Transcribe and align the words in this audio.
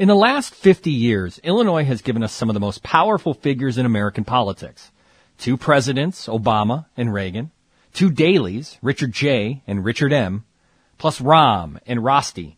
In 0.00 0.08
the 0.08 0.16
last 0.16 0.54
50 0.54 0.90
years, 0.90 1.38
Illinois 1.44 1.84
has 1.84 2.00
given 2.00 2.22
us 2.22 2.32
some 2.32 2.48
of 2.48 2.54
the 2.54 2.60
most 2.60 2.82
powerful 2.82 3.34
figures 3.34 3.76
in 3.76 3.84
American 3.84 4.24
politics. 4.24 4.90
Two 5.36 5.58
presidents, 5.58 6.26
Obama 6.26 6.86
and 6.96 7.12
Reagan, 7.12 7.50
two 7.92 8.10
Daleys, 8.10 8.78
Richard 8.80 9.12
J. 9.12 9.62
and 9.66 9.84
Richard 9.84 10.10
M., 10.10 10.46
plus 10.96 11.20
Rahm 11.20 11.80
and 11.86 12.00
Rosty. 12.00 12.56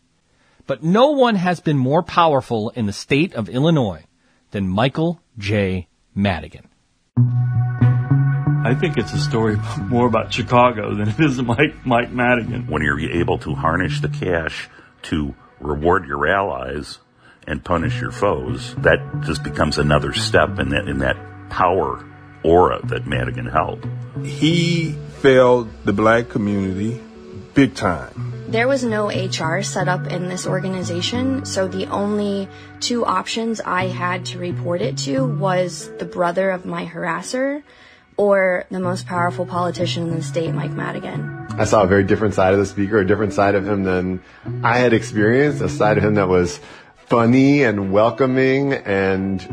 But 0.68 0.84
no 0.84 1.10
one 1.10 1.34
has 1.34 1.58
been 1.58 1.78
more 1.78 2.04
powerful 2.04 2.70
in 2.76 2.87
the 2.87 2.92
state 2.92 3.35
of 3.35 3.49
Illinois 3.49 4.04
than 4.53 4.69
Michael 4.69 5.21
J. 5.37 5.88
Madigan. 6.15 6.69
I 8.65 8.77
think 8.79 8.97
it's 8.97 9.15
a 9.15 9.19
story 9.19 9.56
more 9.88 10.06
about 10.06 10.33
Chicago 10.33 10.95
than 10.95 11.09
it 11.09 11.19
is 11.19 11.43
Mike, 11.43 11.85
Mike 11.85 12.13
Madigan. 12.13 12.69
When 12.69 12.83
you're 12.83 13.01
able 13.01 13.38
to 13.38 13.56
harness 13.56 13.99
the 13.99 14.11
cash 14.11 14.71
to 15.11 15.35
reward 15.59 16.06
your 16.06 16.29
allies 16.29 17.01
and 17.47 17.65
punish 17.65 18.01
your 18.01 18.12
foes, 18.12 18.74
that 18.79 18.98
just 19.23 19.42
becomes 19.42 19.78
another 19.78 20.12
step 20.12 20.59
in 20.59 20.70
that, 20.70 20.88
in 20.88 20.98
that 20.98 21.16
power 21.50 22.05
aura 22.45 22.80
that 22.87 23.06
Madigan 23.06 23.46
held. 23.46 23.87
He 24.24 24.92
failed 25.20 25.69
the 25.84 25.92
black 25.92 26.28
community 26.28 27.00
big 27.55 27.74
time. 27.74 28.33
There 28.48 28.69
was 28.69 28.84
no 28.84 29.09
HR 29.09 29.62
set 29.62 29.88
up 29.88 30.09
in 30.09 30.28
this 30.28 30.47
organization, 30.47 31.47
so 31.47 31.69
the 31.69 31.86
only 31.86 32.48
two 32.80 33.05
options 33.05 33.61
I 33.61 33.86
had 33.86 34.27
to 34.27 34.38
report 34.38 34.83
it 34.83 34.98
to 34.98 35.24
was 35.24 35.91
the 35.98 36.05
brother 36.05 36.50
of 36.50 36.66
my 36.66 36.84
harasser 36.84 37.62
or 38.16 38.66
the 38.70 38.80
most 38.80 39.06
powerful 39.06 39.47
politician 39.47 40.09
in 40.09 40.16
the 40.16 40.22
state, 40.22 40.52
Mike 40.52 40.72
Madigan. 40.72 41.47
I 41.59 41.64
saw 41.64 41.83
a 41.83 41.86
very 41.86 42.05
different 42.05 42.34
side 42.34 42.52
of 42.52 42.59
the 42.59 42.66
speaker, 42.66 42.98
a 42.98 43.06
different 43.06 43.33
side 43.33 43.55
of 43.55 43.66
him 43.66 43.84
than 43.84 44.22
I 44.62 44.78
had 44.78 44.92
experienced, 44.92 45.62
a 45.62 45.69
side 45.69 45.97
of 45.98 46.05
him 46.05 46.14
that 46.14 46.28
was 46.28 46.61
funny 47.12 47.62
and 47.62 47.92
welcoming 47.92 48.72
and 48.72 49.46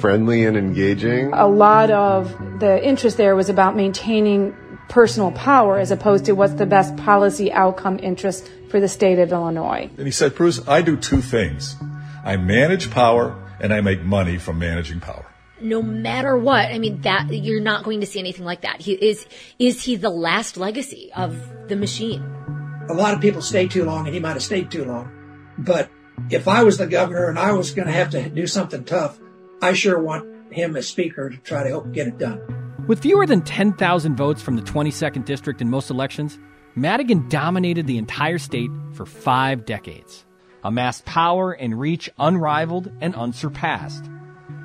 friendly 0.00 0.46
and 0.46 0.56
engaging. 0.56 1.30
A 1.34 1.46
lot 1.46 1.90
of 1.90 2.30
the 2.60 2.82
interest 2.82 3.18
there 3.18 3.36
was 3.36 3.50
about 3.50 3.76
maintaining 3.76 4.56
personal 4.88 5.30
power 5.32 5.78
as 5.78 5.90
opposed 5.90 6.24
to 6.24 6.32
what's 6.32 6.54
the 6.54 6.64
best 6.64 6.96
policy 6.96 7.52
outcome 7.52 7.98
interest 7.98 8.50
for 8.70 8.80
the 8.80 8.88
state 8.88 9.18
of 9.18 9.32
Illinois. 9.32 9.90
And 9.98 10.06
he 10.06 10.12
said, 10.12 10.34
Bruce, 10.34 10.66
I 10.66 10.80
do 10.80 10.96
two 10.96 11.20
things. 11.20 11.76
I 12.24 12.38
manage 12.38 12.90
power 12.90 13.36
and 13.60 13.74
I 13.74 13.82
make 13.82 14.00
money 14.00 14.38
from 14.38 14.58
managing 14.58 15.00
power. 15.00 15.26
No 15.60 15.82
matter 15.82 16.38
what, 16.38 16.72
I 16.72 16.78
mean 16.78 17.02
that 17.02 17.30
you're 17.30 17.60
not 17.60 17.84
going 17.84 18.00
to 18.00 18.06
see 18.06 18.18
anything 18.18 18.46
like 18.46 18.62
that. 18.62 18.80
He 18.80 18.92
is 18.94 19.26
is 19.58 19.82
he 19.82 19.96
the 19.96 20.08
last 20.08 20.56
legacy 20.56 21.12
of 21.14 21.36
the 21.68 21.76
machine? 21.76 22.22
A 22.88 22.94
lot 22.94 23.12
of 23.12 23.20
people 23.20 23.42
stay 23.42 23.68
too 23.68 23.84
long 23.84 24.06
and 24.06 24.14
he 24.14 24.20
might 24.20 24.32
have 24.32 24.42
stayed 24.42 24.70
too 24.70 24.86
long. 24.86 25.10
But 25.58 25.90
if 26.30 26.48
I 26.48 26.62
was 26.62 26.78
the 26.78 26.86
governor 26.86 27.28
and 27.28 27.38
I 27.38 27.52
was 27.52 27.72
going 27.72 27.86
to 27.86 27.92
have 27.92 28.10
to 28.10 28.28
do 28.28 28.46
something 28.46 28.84
tough, 28.84 29.18
I 29.60 29.72
sure 29.72 30.00
want 30.00 30.52
him 30.52 30.76
as 30.76 30.86
speaker 30.86 31.30
to 31.30 31.36
try 31.38 31.62
to 31.62 31.68
help 31.68 31.92
get 31.92 32.06
it 32.06 32.18
done. 32.18 32.40
With 32.86 33.02
fewer 33.02 33.26
than 33.26 33.42
10,000 33.42 34.16
votes 34.16 34.42
from 34.42 34.56
the 34.56 34.62
22nd 34.62 35.24
district 35.24 35.60
in 35.60 35.70
most 35.70 35.90
elections, 35.90 36.38
Madigan 36.74 37.28
dominated 37.28 37.86
the 37.86 37.98
entire 37.98 38.38
state 38.38 38.70
for 38.92 39.06
five 39.06 39.64
decades, 39.64 40.24
amassed 40.62 41.04
power 41.04 41.52
and 41.52 41.78
reach 41.78 42.10
unrivaled 42.18 42.90
and 43.00 43.14
unsurpassed. 43.14 44.04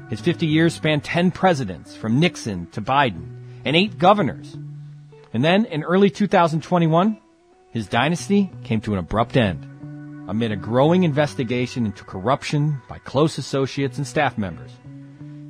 His 0.10 0.20
50 0.20 0.48
years 0.48 0.74
spanned 0.74 1.04
10 1.04 1.32
presidents, 1.32 1.96
from 1.96 2.20
Nixon 2.20 2.68
to 2.72 2.82
Biden, 2.82 3.36
and 3.64 3.76
eight 3.76 4.00
governors. 4.00 4.58
And 5.34 5.44
then, 5.44 5.66
in 5.66 5.84
early 5.84 6.10
2021, 6.10 7.20
his 7.72 7.88
dynasty 7.88 8.52
came 8.64 8.82
to 8.82 8.94
an 8.94 9.00
abrupt 9.00 9.38
end 9.38 9.69
amid 10.30 10.52
a 10.52 10.56
growing 10.56 11.04
investigation 11.04 11.88
into 11.88 12.04
corruption 12.04 12.80
by 12.88 13.00
close 13.00 13.40
associates 13.40 13.98
and 13.98 14.06
staff 14.06 14.38
members. 14.38 14.70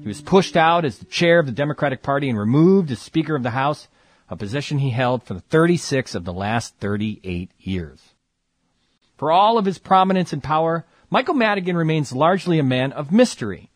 He 0.02 0.08
was 0.08 0.21
pushed 0.21 0.55
out 0.55 0.86
as 0.86 0.97
the 0.97 1.05
chair 1.05 1.38
of 1.38 1.45
the 1.45 1.52
Democratic 1.52 2.02
Party 2.02 2.30
and 2.30 2.39
removed 2.39 2.89
as 2.89 2.99
Speaker 2.99 3.36
of 3.36 3.44
the 3.44 3.49
House, 3.49 3.89
a 4.30 4.38
position 4.38 4.80
he 4.80 4.92
held 4.92 5.23
for 5.23 5.33
the 5.33 5.42
36 5.42 6.15
of 6.15 6.23
the 6.23 6.31
last 6.31 6.76
38 6.77 7.52
years. 7.59 7.99
For 9.17 9.33
all 9.33 9.58
of 9.58 9.65
his 9.65 9.80
prominence 9.80 10.31
and 10.31 10.42
power, 10.42 10.86
Michael 11.09 11.33
Madigan 11.33 11.76
remains 11.76 12.14
largely 12.14 12.58
a 12.58 12.64
man 12.64 12.93
of 12.93 13.11
mystery. 13.11 13.71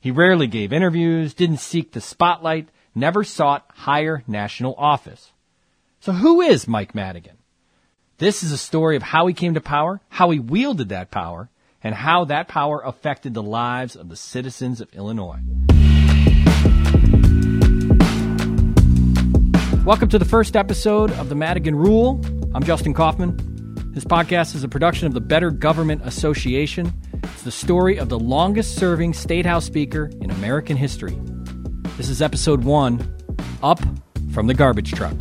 He 0.00 0.10
rarely 0.10 0.46
gave 0.46 0.72
interviews, 0.72 1.34
didn't 1.34 1.58
seek 1.58 1.92
the 1.92 2.00
spotlight, 2.00 2.70
never 2.94 3.22
sought 3.22 3.66
higher 3.74 4.22
national 4.26 4.74
office. 4.78 5.30
So 6.00 6.12
who 6.12 6.40
is 6.40 6.66
Mike 6.66 6.94
Madigan? 6.94 7.36
This 8.18 8.42
is 8.42 8.50
a 8.50 8.58
story 8.58 8.96
of 8.96 9.02
how 9.04 9.28
he 9.28 9.32
came 9.32 9.54
to 9.54 9.60
power, 9.60 10.00
how 10.08 10.30
he 10.30 10.40
wielded 10.40 10.88
that 10.88 11.12
power, 11.12 11.50
and 11.84 11.94
how 11.94 12.24
that 12.24 12.48
power 12.48 12.82
affected 12.84 13.32
the 13.32 13.44
lives 13.44 13.94
of 13.94 14.08
the 14.08 14.16
citizens 14.16 14.80
of 14.80 14.92
Illinois. 14.92 15.38
Welcome 19.84 20.08
to 20.08 20.18
the 20.18 20.26
first 20.28 20.56
episode 20.56 21.12
of 21.12 21.28
the 21.28 21.36
Madigan 21.36 21.76
Rule. 21.76 22.20
I'm 22.56 22.64
Justin 22.64 22.92
Kaufmann. 22.92 23.36
This 23.94 24.02
podcast 24.02 24.56
is 24.56 24.64
a 24.64 24.68
production 24.68 25.06
of 25.06 25.14
the 25.14 25.20
Better 25.20 25.52
Government 25.52 26.02
Association. 26.04 26.92
It's 27.22 27.42
the 27.42 27.52
story 27.52 27.98
of 27.98 28.08
the 28.08 28.18
longest 28.18 28.74
serving 28.74 29.14
State 29.14 29.46
House 29.46 29.66
Speaker 29.66 30.10
in 30.20 30.32
American 30.32 30.76
history. 30.76 31.16
This 31.96 32.08
is 32.08 32.20
episode 32.20 32.64
one 32.64 33.16
Up 33.62 33.78
from 34.32 34.48
the 34.48 34.54
Garbage 34.54 34.90
Truck. 34.90 35.14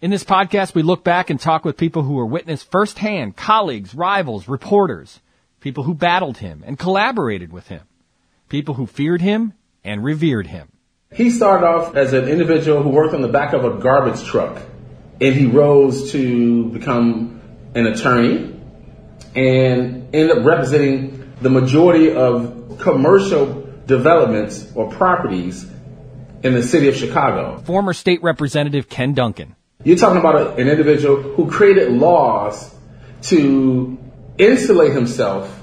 In 0.00 0.12
this 0.12 0.22
podcast, 0.22 0.76
we 0.76 0.82
look 0.82 1.02
back 1.02 1.28
and 1.28 1.40
talk 1.40 1.64
with 1.64 1.76
people 1.76 2.04
who 2.04 2.12
were 2.12 2.24
witnessed 2.24 2.70
firsthand, 2.70 3.34
colleagues, 3.34 3.96
rivals, 3.96 4.46
reporters, 4.46 5.18
people 5.58 5.82
who 5.82 5.92
battled 5.92 6.38
him 6.38 6.62
and 6.64 6.78
collaborated 6.78 7.52
with 7.52 7.66
him, 7.66 7.80
people 8.48 8.74
who 8.74 8.86
feared 8.86 9.20
him 9.20 9.54
and 9.82 10.04
revered 10.04 10.46
him. 10.46 10.68
He 11.12 11.30
started 11.30 11.66
off 11.66 11.96
as 11.96 12.12
an 12.12 12.28
individual 12.28 12.80
who 12.80 12.90
worked 12.90 13.12
on 13.12 13.22
the 13.22 13.28
back 13.28 13.54
of 13.54 13.64
a 13.64 13.78
garbage 13.80 14.22
truck, 14.22 14.62
and 15.20 15.34
he 15.34 15.46
rose 15.46 16.12
to 16.12 16.66
become 16.66 17.40
an 17.74 17.88
attorney 17.88 18.54
and 19.34 20.14
ended 20.14 20.30
up 20.30 20.44
representing 20.44 21.34
the 21.40 21.50
majority 21.50 22.14
of 22.14 22.78
commercial 22.78 23.68
developments 23.86 24.70
or 24.76 24.88
properties 24.92 25.68
in 26.44 26.54
the 26.54 26.62
city 26.62 26.86
of 26.86 26.94
Chicago. 26.94 27.58
Former 27.64 27.92
state 27.92 28.22
representative 28.22 28.88
Ken 28.88 29.12
Dunkin. 29.12 29.56
You're 29.84 29.96
talking 29.96 30.18
about 30.18 30.34
a, 30.34 30.54
an 30.54 30.68
individual 30.68 31.22
who 31.22 31.48
created 31.48 31.92
laws 31.92 32.74
to 33.22 33.96
insulate 34.36 34.92
himself 34.92 35.62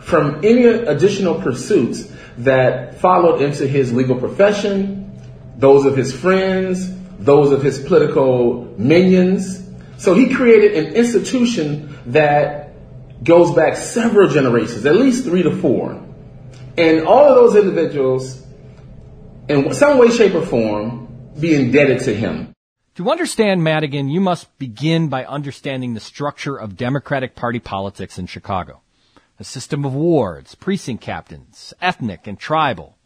from 0.00 0.44
any 0.44 0.64
additional 0.64 1.40
pursuits 1.40 2.12
that 2.38 2.98
followed 2.98 3.40
into 3.40 3.68
his 3.68 3.92
legal 3.92 4.18
profession, 4.18 5.20
those 5.56 5.86
of 5.86 5.96
his 5.96 6.12
friends, 6.12 6.92
those 7.20 7.52
of 7.52 7.62
his 7.62 7.78
political 7.78 8.64
minions. 8.76 9.64
So 9.98 10.14
he 10.14 10.34
created 10.34 10.74
an 10.74 10.94
institution 10.94 11.96
that 12.06 12.72
goes 13.22 13.54
back 13.54 13.76
several 13.76 14.28
generations, 14.30 14.84
at 14.84 14.96
least 14.96 15.24
three 15.24 15.44
to 15.44 15.54
four. 15.54 15.92
And 16.76 17.06
all 17.06 17.28
of 17.28 17.36
those 17.36 17.54
individuals, 17.54 18.44
in 19.48 19.72
some 19.74 19.98
way, 19.98 20.10
shape, 20.10 20.34
or 20.34 20.44
form, 20.44 21.32
be 21.38 21.54
indebted 21.54 22.00
to 22.00 22.14
him. 22.14 22.53
To 22.96 23.10
understand 23.10 23.64
Madigan, 23.64 24.08
you 24.08 24.20
must 24.20 24.56
begin 24.56 25.08
by 25.08 25.24
understanding 25.24 25.94
the 25.94 26.00
structure 26.00 26.56
of 26.56 26.76
Democratic 26.76 27.34
Party 27.34 27.58
politics 27.58 28.18
in 28.18 28.26
Chicago 28.26 28.82
a 29.36 29.42
system 29.42 29.84
of 29.84 29.92
wards, 29.92 30.54
precinct 30.54 31.02
captains, 31.02 31.74
ethnic 31.80 32.28
and 32.28 32.38
tribal. 32.38 32.96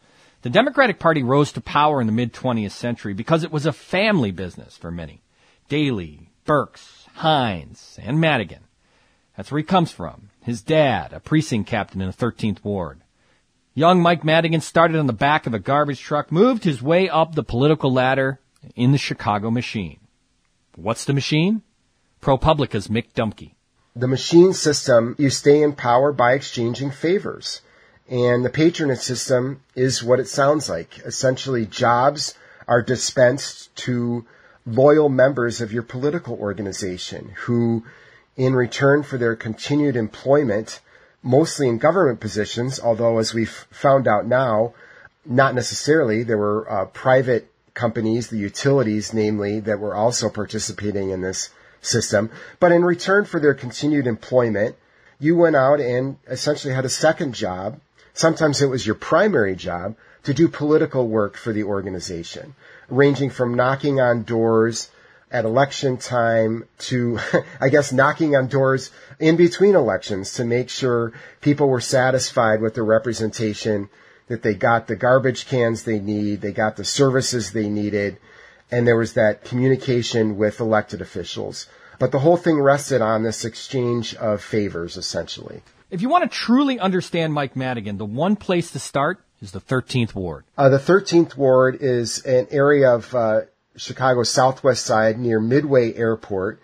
The 0.42 0.50
Democratic 0.50 0.98
Party 0.98 1.22
rose 1.22 1.52
to 1.52 1.62
power 1.62 2.02
in 2.02 2.06
the 2.06 2.12
mid 2.12 2.34
20th 2.34 2.72
century 2.72 3.14
because 3.14 3.44
it 3.44 3.50
was 3.50 3.64
a 3.64 3.72
family 3.72 4.30
business 4.30 4.76
for 4.76 4.90
many. 4.90 5.22
Daley, 5.70 6.28
Burkes, 6.44 7.06
Hynes, 7.16 7.98
and 8.02 8.20
Madigan. 8.20 8.64
That's 9.38 9.50
where 9.50 9.60
he 9.60 9.64
comes 9.64 9.90
from. 9.90 10.28
His 10.42 10.60
dad, 10.60 11.14
a 11.14 11.20
precinct 11.20 11.66
captain 11.66 12.02
in 12.02 12.08
the 12.08 12.12
13th 12.12 12.62
Ward. 12.62 13.00
Young 13.72 14.02
Mike 14.02 14.22
Madigan 14.22 14.60
started 14.60 14.98
on 14.98 15.06
the 15.06 15.14
back 15.14 15.46
of 15.46 15.54
a 15.54 15.58
garbage 15.58 16.00
truck, 16.00 16.30
moved 16.30 16.64
his 16.64 16.82
way 16.82 17.08
up 17.08 17.34
the 17.34 17.42
political 17.42 17.90
ladder 17.90 18.38
in 18.76 18.92
the 18.92 18.98
Chicago 18.98 19.50
machine. 19.50 20.00
What's 20.76 21.04
the 21.04 21.14
machine? 21.14 21.62
ProPublica's 22.20 22.88
Mick 22.88 23.12
Dumke 23.14 23.52
the 23.98 24.06
machine 24.06 24.52
system, 24.52 25.16
you 25.18 25.28
stay 25.28 25.60
in 25.60 25.72
power 25.72 26.12
by 26.12 26.32
exchanging 26.32 26.92
favors. 26.92 27.62
And 28.08 28.44
the 28.44 28.50
patronage 28.50 29.00
system 29.00 29.60
is 29.74 30.04
what 30.04 30.20
it 30.20 30.28
sounds 30.28 30.68
like. 30.68 30.98
Essentially, 31.00 31.66
jobs 31.66 32.34
are 32.68 32.80
dispensed 32.80 33.74
to 33.76 34.24
loyal 34.64 35.08
members 35.08 35.60
of 35.60 35.72
your 35.72 35.82
political 35.82 36.38
organization 36.38 37.32
who, 37.40 37.84
in 38.36 38.54
return 38.54 39.02
for 39.02 39.18
their 39.18 39.34
continued 39.34 39.96
employment, 39.96 40.80
mostly 41.22 41.68
in 41.68 41.78
government 41.78 42.20
positions, 42.20 42.78
although 42.78 43.18
as 43.18 43.34
we've 43.34 43.66
found 43.70 44.06
out 44.06 44.26
now, 44.26 44.74
not 45.26 45.54
necessarily. 45.54 46.22
There 46.22 46.38
were 46.38 46.70
uh, 46.70 46.84
private 46.86 47.50
companies, 47.78 48.28
the 48.28 48.36
utilities 48.36 49.14
namely, 49.14 49.60
that 49.60 49.78
were 49.78 49.94
also 49.94 50.28
participating 50.28 51.10
in 51.10 51.22
this 51.22 51.50
system. 51.80 52.30
But 52.60 52.72
in 52.72 52.84
return 52.84 53.24
for 53.24 53.40
their 53.40 53.54
continued 53.54 54.06
employment, 54.06 54.76
you 55.20 55.36
went 55.36 55.56
out 55.56 55.80
and 55.80 56.18
essentially 56.28 56.74
had 56.74 56.84
a 56.84 56.90
second 56.90 57.34
job. 57.34 57.80
Sometimes 58.12 58.60
it 58.60 58.66
was 58.66 58.84
your 58.84 58.96
primary 58.96 59.54
job 59.54 59.96
to 60.24 60.34
do 60.34 60.48
political 60.48 61.06
work 61.08 61.36
for 61.36 61.52
the 61.52 61.62
organization, 61.62 62.54
ranging 62.88 63.30
from 63.30 63.54
knocking 63.54 64.00
on 64.00 64.24
doors 64.24 64.90
at 65.30 65.44
election 65.44 65.96
time 65.96 66.64
to, 66.78 67.18
I 67.60 67.68
guess, 67.68 67.92
knocking 67.92 68.34
on 68.34 68.48
doors 68.48 68.90
in 69.18 69.36
between 69.36 69.74
elections 69.74 70.34
to 70.34 70.44
make 70.44 70.68
sure 70.68 71.12
people 71.40 71.68
were 71.68 71.80
satisfied 71.80 72.60
with 72.60 72.74
the 72.74 72.82
representation 72.82 73.88
that 74.28 74.42
they 74.42 74.54
got 74.54 74.86
the 74.86 74.96
garbage 74.96 75.46
cans 75.46 75.82
they 75.82 75.98
need, 75.98 76.40
they 76.40 76.52
got 76.52 76.76
the 76.76 76.84
services 76.84 77.52
they 77.52 77.68
needed, 77.68 78.18
and 78.70 78.86
there 78.86 78.96
was 78.96 79.14
that 79.14 79.44
communication 79.44 80.36
with 80.36 80.60
elected 80.60 81.00
officials. 81.00 81.66
But 81.98 82.12
the 82.12 82.20
whole 82.20 82.36
thing 82.36 82.60
rested 82.60 83.02
on 83.02 83.22
this 83.22 83.44
exchange 83.44 84.14
of 84.14 84.42
favors, 84.42 84.96
essentially. 84.96 85.62
If 85.90 86.02
you 86.02 86.08
want 86.08 86.30
to 86.30 86.30
truly 86.30 86.78
understand 86.78 87.32
Mike 87.32 87.56
Madigan, 87.56 87.98
the 87.98 88.04
one 88.04 88.36
place 88.36 88.70
to 88.72 88.78
start 88.78 89.20
is 89.40 89.52
the 89.52 89.60
13th 89.60 90.14
Ward. 90.14 90.44
Uh, 90.56 90.68
the 90.68 90.78
13th 90.78 91.36
Ward 91.36 91.78
is 91.80 92.24
an 92.24 92.46
area 92.50 92.94
of 92.94 93.14
uh, 93.14 93.40
Chicago's 93.76 94.30
southwest 94.30 94.84
side 94.84 95.18
near 95.18 95.40
Midway 95.40 95.94
Airport. 95.94 96.60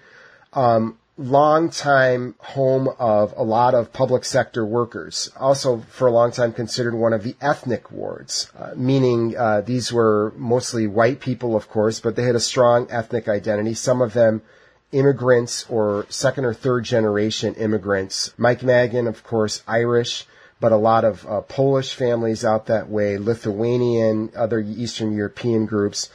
Um, 0.52 0.98
longtime 1.16 2.34
home 2.38 2.88
of 2.98 3.32
a 3.36 3.42
lot 3.42 3.74
of 3.74 3.92
public 3.92 4.24
sector 4.24 4.66
workers. 4.66 5.30
Also, 5.38 5.78
for 5.88 6.08
a 6.08 6.12
long 6.12 6.32
time, 6.32 6.52
considered 6.52 6.94
one 6.94 7.12
of 7.12 7.22
the 7.22 7.36
ethnic 7.40 7.90
wards, 7.92 8.50
uh, 8.58 8.70
meaning 8.74 9.36
uh, 9.36 9.60
these 9.60 9.92
were 9.92 10.32
mostly 10.36 10.86
white 10.86 11.20
people, 11.20 11.54
of 11.54 11.68
course, 11.68 12.00
but 12.00 12.16
they 12.16 12.24
had 12.24 12.34
a 12.34 12.40
strong 12.40 12.88
ethnic 12.90 13.28
identity. 13.28 13.74
Some 13.74 14.02
of 14.02 14.12
them 14.12 14.42
immigrants 14.90 15.66
or 15.68 16.06
second 16.08 16.44
or 16.44 16.54
third 16.54 16.84
generation 16.84 17.54
immigrants. 17.54 18.32
Mike 18.36 18.62
Madigan, 18.62 19.06
of 19.06 19.22
course, 19.24 19.62
Irish, 19.66 20.26
but 20.60 20.72
a 20.72 20.76
lot 20.76 21.04
of 21.04 21.26
uh, 21.26 21.40
Polish 21.42 21.94
families 21.94 22.44
out 22.44 22.66
that 22.66 22.88
way, 22.88 23.18
Lithuanian, 23.18 24.30
other 24.36 24.60
Eastern 24.60 25.16
European 25.16 25.66
groups 25.66 26.10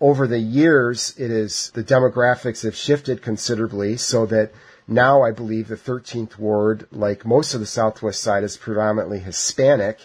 over 0.00 0.26
the 0.26 0.38
years, 0.38 1.14
it 1.18 1.30
is 1.30 1.70
the 1.74 1.82
demographics 1.82 2.62
have 2.62 2.76
shifted 2.76 3.22
considerably 3.22 3.96
so 3.96 4.26
that 4.26 4.52
now 4.86 5.22
I 5.22 5.32
believe 5.32 5.68
the 5.68 5.76
13th 5.76 6.38
ward, 6.38 6.86
like 6.90 7.26
most 7.26 7.52
of 7.52 7.60
the 7.60 7.66
Southwest 7.66 8.22
side, 8.22 8.44
is 8.44 8.56
predominantly 8.56 9.18
Hispanic. 9.18 10.00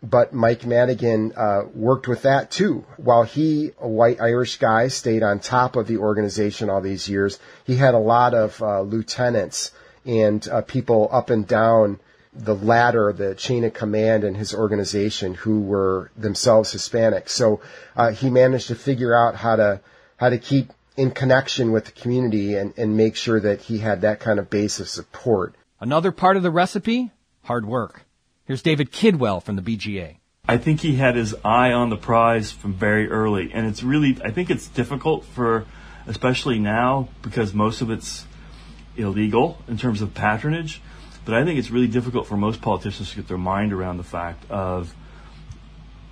But 0.00 0.32
Mike 0.32 0.64
Madigan 0.64 1.32
uh, 1.36 1.62
worked 1.74 2.06
with 2.06 2.22
that 2.22 2.52
too. 2.52 2.84
While 2.98 3.24
he, 3.24 3.72
a 3.80 3.88
white 3.88 4.20
Irish 4.20 4.58
guy, 4.58 4.86
stayed 4.88 5.24
on 5.24 5.40
top 5.40 5.74
of 5.74 5.88
the 5.88 5.96
organization 5.96 6.70
all 6.70 6.80
these 6.80 7.08
years, 7.08 7.40
he 7.64 7.76
had 7.76 7.94
a 7.94 7.98
lot 7.98 8.32
of 8.32 8.62
uh, 8.62 8.82
lieutenants 8.82 9.72
and 10.06 10.46
uh, 10.48 10.60
people 10.62 11.08
up 11.10 11.30
and 11.30 11.48
down 11.48 11.98
the 12.32 12.54
ladder, 12.54 13.12
the 13.12 13.34
chain 13.34 13.64
of 13.64 13.72
command 13.72 14.24
in 14.24 14.34
his 14.34 14.54
organization 14.54 15.34
who 15.34 15.60
were 15.60 16.10
themselves 16.16 16.72
Hispanic. 16.72 17.28
So 17.28 17.60
uh, 17.96 18.12
he 18.12 18.30
managed 18.30 18.68
to 18.68 18.74
figure 18.74 19.14
out 19.14 19.34
how 19.36 19.56
to 19.56 19.80
how 20.16 20.30
to 20.30 20.38
keep 20.38 20.72
in 20.96 21.12
connection 21.12 21.70
with 21.70 21.84
the 21.84 21.92
community 21.92 22.56
and, 22.56 22.74
and 22.76 22.96
make 22.96 23.14
sure 23.14 23.38
that 23.40 23.60
he 23.62 23.78
had 23.78 24.00
that 24.00 24.18
kind 24.18 24.38
of 24.38 24.50
base 24.50 24.80
of 24.80 24.88
support. 24.88 25.54
Another 25.80 26.10
part 26.10 26.36
of 26.36 26.42
the 26.42 26.50
recipe, 26.50 27.12
hard 27.44 27.64
work. 27.64 28.02
Here's 28.46 28.62
David 28.62 28.90
Kidwell 28.90 29.40
from 29.40 29.54
the 29.56 29.62
BGA. 29.62 30.16
I 30.48 30.56
think 30.56 30.80
he 30.80 30.96
had 30.96 31.14
his 31.14 31.36
eye 31.44 31.72
on 31.72 31.90
the 31.90 31.96
prize 31.96 32.50
from 32.50 32.72
very 32.72 33.08
early, 33.08 33.52
and 33.52 33.66
it's 33.66 33.82
really 33.82 34.18
I 34.24 34.30
think 34.30 34.50
it's 34.50 34.66
difficult 34.66 35.24
for, 35.24 35.66
especially 36.06 36.58
now 36.58 37.08
because 37.22 37.54
most 37.54 37.80
of 37.80 37.90
it's 37.90 38.26
illegal 38.96 39.58
in 39.68 39.78
terms 39.78 40.02
of 40.02 40.14
patronage 40.14 40.80
but 41.28 41.36
I 41.36 41.44
think 41.44 41.58
it's 41.58 41.70
really 41.70 41.88
difficult 41.88 42.26
for 42.26 42.38
most 42.38 42.62
politicians 42.62 43.10
to 43.10 43.16
get 43.16 43.28
their 43.28 43.36
mind 43.36 43.74
around 43.74 43.98
the 43.98 44.02
fact 44.02 44.50
of 44.50 44.94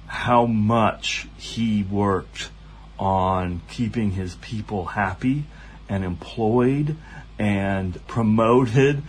how 0.07 0.45
much 0.45 1.27
he 1.39 1.83
worked 1.85 2.51
on 2.99 3.63
keeping 3.71 4.11
his 4.11 4.35
people 4.35 4.85
happy 4.85 5.45
and 5.89 6.05
employed 6.05 6.99
and 7.39 8.07
promoted 8.07 9.03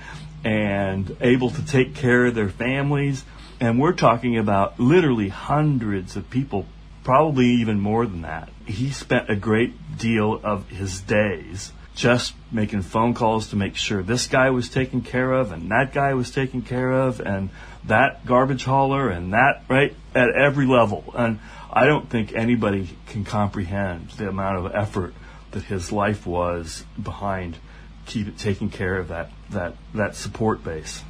and 0.45 1.17
able 1.19 1.49
to 1.49 1.65
take 1.65 1.93
care 1.93 2.27
of 2.27 2.35
their 2.35 2.47
families. 2.47 3.25
And 3.59 3.77
we're 3.77 3.91
talking 3.91 4.37
about 4.37 4.79
literally 4.79 5.27
hundreds 5.27 6.15
of 6.15 6.29
people, 6.29 6.67
probably 7.03 7.47
even 7.47 7.81
more 7.81 8.05
than 8.05 8.21
that. 8.21 8.47
He 8.65 8.91
spent 8.91 9.29
a 9.29 9.35
great 9.35 9.97
deal 9.97 10.39
of 10.41 10.69
his 10.69 11.01
days 11.01 11.73
just 11.97 12.35
making 12.51 12.83
phone 12.83 13.15
calls 13.15 13.47
to 13.49 13.55
make 13.55 13.75
sure 13.75 14.03
this 14.03 14.27
guy 14.27 14.51
was 14.51 14.69
taken 14.69 15.01
care 15.01 15.33
of 15.33 15.51
and 15.51 15.71
that 15.71 15.91
guy 15.91 16.13
was 16.13 16.29
taken 16.29 16.61
care 16.61 16.91
of 16.91 17.19
and 17.19 17.49
that 17.85 18.23
garbage 18.23 18.63
hauler 18.63 19.09
and 19.09 19.33
that 19.33 19.63
right 19.67 19.95
at 20.13 20.29
every 20.29 20.67
level. 20.67 21.03
And 21.15 21.39
i 21.73 21.85
don't 21.85 22.07
think 22.07 22.33
anybody 22.33 22.87
can 23.07 23.25
comprehend 23.25 24.11
the 24.11 24.29
amount 24.29 24.63
of 24.63 24.75
effort 24.75 25.15
that 25.51 25.63
his 25.63 25.91
life 25.91 26.27
was 26.27 26.85
behind 27.01 27.57
keep 28.05 28.37
taking 28.37 28.69
care 28.69 28.97
of 28.97 29.07
that 29.07 29.31
that 29.49 29.75
that 29.95 30.15
support 30.15 30.63
base. 30.63 31.03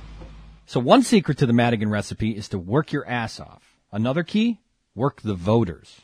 So 0.66 0.80
one 0.80 1.04
secret 1.04 1.38
to 1.40 1.46
the 1.46 1.54
madigan 1.54 1.90
recipe 1.90 2.32
is 2.32 2.48
to 2.50 2.60
work 2.60 2.94
your 2.94 3.06
ass 3.08 3.42
off. 3.42 3.62
Another 3.92 4.24
key? 4.24 4.60
Work 4.96 5.22
the 5.22 5.36
voters. 5.36 6.02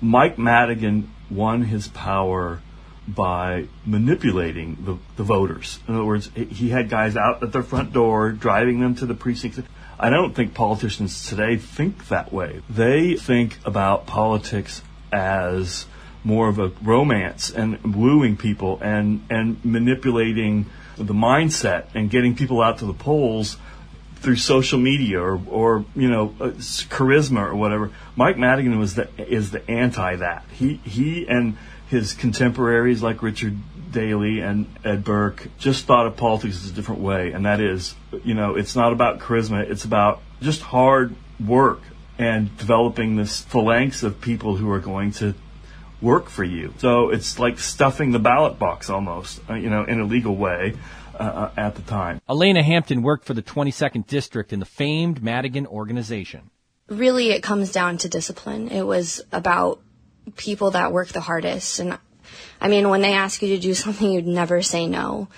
Mike 0.00 0.36
madigan 0.36 1.12
won 1.30 1.62
his 1.62 1.88
power 1.88 2.60
by 3.06 3.66
manipulating 3.84 4.78
the, 4.84 4.98
the 5.16 5.22
voters. 5.22 5.78
In 5.86 5.94
other 5.94 6.04
words, 6.04 6.30
he 6.34 6.70
had 6.70 6.88
guys 6.88 7.16
out 7.16 7.42
at 7.42 7.52
their 7.52 7.62
front 7.62 7.92
door 7.92 8.32
driving 8.32 8.80
them 8.80 8.94
to 8.96 9.06
the 9.06 9.14
precincts. 9.14 9.60
I 9.98 10.10
don't 10.10 10.34
think 10.34 10.54
politicians 10.54 11.28
today 11.28 11.56
think 11.56 12.08
that 12.08 12.32
way. 12.32 12.62
They 12.68 13.14
think 13.14 13.58
about 13.64 14.06
politics 14.06 14.82
as 15.12 15.86
more 16.24 16.48
of 16.48 16.58
a 16.58 16.72
romance 16.82 17.50
and 17.50 17.94
wooing 17.94 18.36
people 18.36 18.78
and, 18.82 19.24
and 19.30 19.64
manipulating 19.64 20.66
the 20.96 21.14
mindset 21.14 21.86
and 21.94 22.10
getting 22.10 22.34
people 22.34 22.60
out 22.60 22.78
to 22.78 22.86
the 22.86 22.92
polls 22.92 23.56
through 24.16 24.36
social 24.36 24.78
media 24.78 25.20
or, 25.20 25.40
or 25.48 25.84
you 25.94 26.08
know 26.08 26.34
uh, 26.40 26.48
charisma 26.88 27.46
or 27.46 27.54
whatever. 27.54 27.92
Mike 28.16 28.36
Madigan 28.36 28.78
was 28.78 28.94
the 28.94 29.08
is 29.18 29.50
the 29.50 29.70
anti 29.70 30.16
that. 30.16 30.44
He 30.52 30.80
he 30.84 31.26
and 31.28 31.56
his 31.88 32.12
contemporaries 32.12 33.02
like 33.02 33.22
Richard 33.22 33.56
Daley 33.92 34.40
and 34.40 34.66
Ed 34.84 35.04
Burke 35.04 35.48
just 35.58 35.86
thought 35.86 36.06
of 36.06 36.16
politics 36.16 36.56
as 36.64 36.70
a 36.70 36.74
different 36.74 37.00
way, 37.00 37.32
and 37.32 37.46
that 37.46 37.60
is, 37.60 37.94
you 38.24 38.34
know, 38.34 38.56
it's 38.56 38.76
not 38.76 38.92
about 38.92 39.20
charisma, 39.20 39.68
it's 39.68 39.84
about 39.84 40.20
just 40.40 40.60
hard 40.60 41.14
work 41.44 41.80
and 42.18 42.56
developing 42.58 43.16
this 43.16 43.40
phalanx 43.42 44.02
of 44.02 44.20
people 44.20 44.56
who 44.56 44.70
are 44.70 44.80
going 44.80 45.12
to 45.12 45.34
work 46.00 46.28
for 46.28 46.44
you. 46.44 46.74
So 46.78 47.10
it's 47.10 47.38
like 47.38 47.58
stuffing 47.58 48.12
the 48.12 48.18
ballot 48.18 48.58
box 48.58 48.90
almost, 48.90 49.40
uh, 49.48 49.54
you 49.54 49.70
know, 49.70 49.84
in 49.84 50.00
a 50.00 50.04
legal 50.04 50.36
way. 50.36 50.74
Uh, 51.18 51.22
uh 51.22 51.50
at 51.56 51.74
the 51.76 51.80
time. 51.80 52.20
Alaina 52.28 52.62
Hampton 52.62 53.00
worked 53.00 53.24
for 53.24 53.32
the 53.32 53.42
22nd 53.42 54.06
District 54.06 54.52
in 54.52 54.60
the 54.60 54.66
famed 54.66 55.22
Madigan 55.22 55.66
organization. 55.66 56.50
Really, 56.88 57.30
it 57.30 57.42
comes 57.42 57.72
down 57.72 57.96
to 57.98 58.08
discipline. 58.10 58.68
It 58.68 58.82
was 58.82 59.22
about 59.32 59.80
people 60.34 60.72
that 60.72 60.92
work 60.92 61.08
the 61.08 61.20
hardest. 61.20 61.78
And 61.78 61.98
I 62.60 62.68
mean, 62.68 62.88
when 62.88 63.02
they 63.02 63.14
ask 63.14 63.42
you 63.42 63.48
to 63.54 63.60
do 63.60 63.74
something, 63.84 64.10
you'd 64.10 64.26
never 64.26 64.62
say 64.62 64.86
no. 64.86 65.28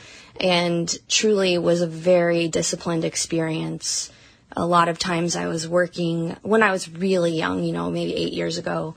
And 0.40 0.97
truly 1.09 1.59
was 1.59 1.80
a 1.80 1.87
very 1.87 2.49
disciplined 2.49 3.04
experience. 3.04 4.11
A 4.57 4.64
lot 4.64 4.88
of 4.88 4.99
times 4.99 5.37
I 5.37 5.47
was 5.47 5.68
working 5.68 6.37
when 6.42 6.62
I 6.62 6.71
was 6.71 6.88
really 6.88 7.33
young, 7.33 7.64
you 7.64 7.73
know, 7.73 7.90
maybe 7.90 8.14
eight 8.14 8.33
years 8.33 8.57
ago. 8.57 8.95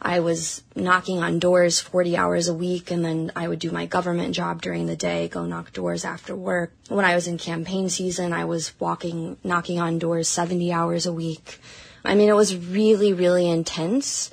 I 0.00 0.20
was 0.20 0.62
knocking 0.76 1.22
on 1.22 1.38
doors 1.38 1.80
40 1.80 2.16
hours 2.16 2.48
a 2.48 2.54
week 2.54 2.90
and 2.90 3.02
then 3.02 3.32
I 3.34 3.48
would 3.48 3.58
do 3.58 3.70
my 3.70 3.86
government 3.86 4.34
job 4.34 4.60
during 4.60 4.86
the 4.86 4.96
day, 4.96 5.28
go 5.28 5.46
knock 5.46 5.72
doors 5.72 6.04
after 6.04 6.36
work. 6.36 6.72
When 6.88 7.06
I 7.06 7.14
was 7.14 7.26
in 7.26 7.38
campaign 7.38 7.88
season, 7.88 8.34
I 8.34 8.44
was 8.44 8.78
walking, 8.78 9.38
knocking 9.42 9.80
on 9.80 9.98
doors 9.98 10.28
70 10.28 10.72
hours 10.72 11.06
a 11.06 11.12
week. 11.12 11.58
I 12.04 12.14
mean, 12.14 12.28
it 12.28 12.34
was 12.34 12.54
really, 12.54 13.14
really 13.14 13.48
intense 13.48 14.30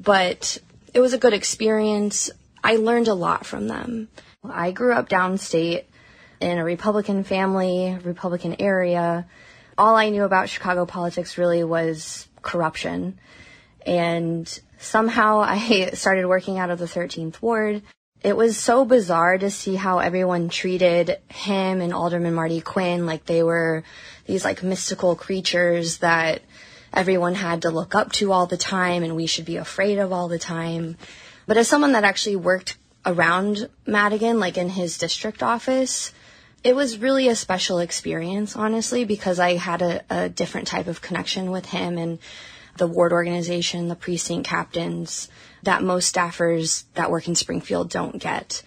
but 0.00 0.58
it 0.94 1.00
was 1.00 1.12
a 1.12 1.18
good 1.18 1.34
experience. 1.34 2.30
I 2.64 2.76
learned 2.76 3.08
a 3.08 3.14
lot 3.14 3.44
from 3.44 3.68
them. 3.68 4.08
I 4.42 4.70
grew 4.70 4.92
up 4.92 5.08
downstate 5.08 5.84
in 6.40 6.58
a 6.58 6.64
Republican 6.64 7.24
family, 7.24 7.98
Republican 8.02 8.56
area. 8.58 9.26
All 9.76 9.94
I 9.94 10.08
knew 10.08 10.24
about 10.24 10.48
Chicago 10.48 10.86
politics 10.86 11.36
really 11.36 11.62
was 11.64 12.28
corruption. 12.40 13.18
And 13.84 14.60
somehow 14.78 15.40
I 15.46 15.90
started 15.90 16.26
working 16.26 16.58
out 16.58 16.70
of 16.70 16.78
the 16.78 16.86
13th 16.86 17.40
ward. 17.42 17.82
It 18.22 18.36
was 18.36 18.58
so 18.58 18.84
bizarre 18.84 19.38
to 19.38 19.50
see 19.50 19.74
how 19.74 19.98
everyone 19.98 20.50
treated 20.50 21.18
him 21.28 21.80
and 21.80 21.94
Alderman 21.94 22.34
Marty 22.34 22.60
Quinn 22.60 23.06
like 23.06 23.24
they 23.24 23.42
were 23.42 23.82
these 24.26 24.44
like 24.44 24.62
mystical 24.62 25.16
creatures 25.16 25.98
that 25.98 26.42
everyone 26.92 27.34
had 27.34 27.62
to 27.62 27.70
look 27.70 27.94
up 27.94 28.12
to 28.12 28.32
all 28.32 28.46
the 28.46 28.56
time 28.56 29.02
and 29.02 29.16
we 29.16 29.26
should 29.26 29.44
be 29.44 29.56
afraid 29.56 29.98
of 29.98 30.12
all 30.12 30.28
the 30.28 30.38
time. 30.38 30.96
But 31.46 31.56
as 31.56 31.68
someone 31.68 31.92
that 31.92 32.04
actually 32.04 32.36
worked 32.36 32.76
around 33.04 33.68
Madigan, 33.86 34.38
like 34.38 34.58
in 34.58 34.68
his 34.68 34.98
district 34.98 35.42
office, 35.42 36.12
it 36.62 36.76
was 36.76 36.98
really 36.98 37.28
a 37.28 37.36
special 37.36 37.78
experience, 37.78 38.54
honestly, 38.54 39.04
because 39.04 39.38
I 39.38 39.56
had 39.56 39.82
a, 39.82 40.04
a 40.10 40.28
different 40.28 40.68
type 40.68 40.88
of 40.88 41.00
connection 41.00 41.50
with 41.50 41.66
him 41.66 41.96
and 41.96 42.18
the 42.76 42.86
ward 42.86 43.12
organization, 43.12 43.88
the 43.88 43.96
precinct 43.96 44.46
captains 44.46 45.28
that 45.62 45.82
most 45.82 46.14
staffers 46.14 46.84
that 46.94 47.10
work 47.10 47.28
in 47.28 47.34
Springfield 47.34 47.90
don't 47.90 48.18
get. 48.18 48.62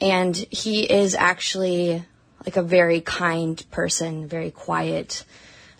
And 0.00 0.36
he 0.36 0.90
is 0.90 1.14
actually 1.14 2.04
like 2.44 2.56
a 2.56 2.62
very 2.62 3.00
kind 3.00 3.62
person, 3.70 4.28
very 4.28 4.50
quiet. 4.50 5.24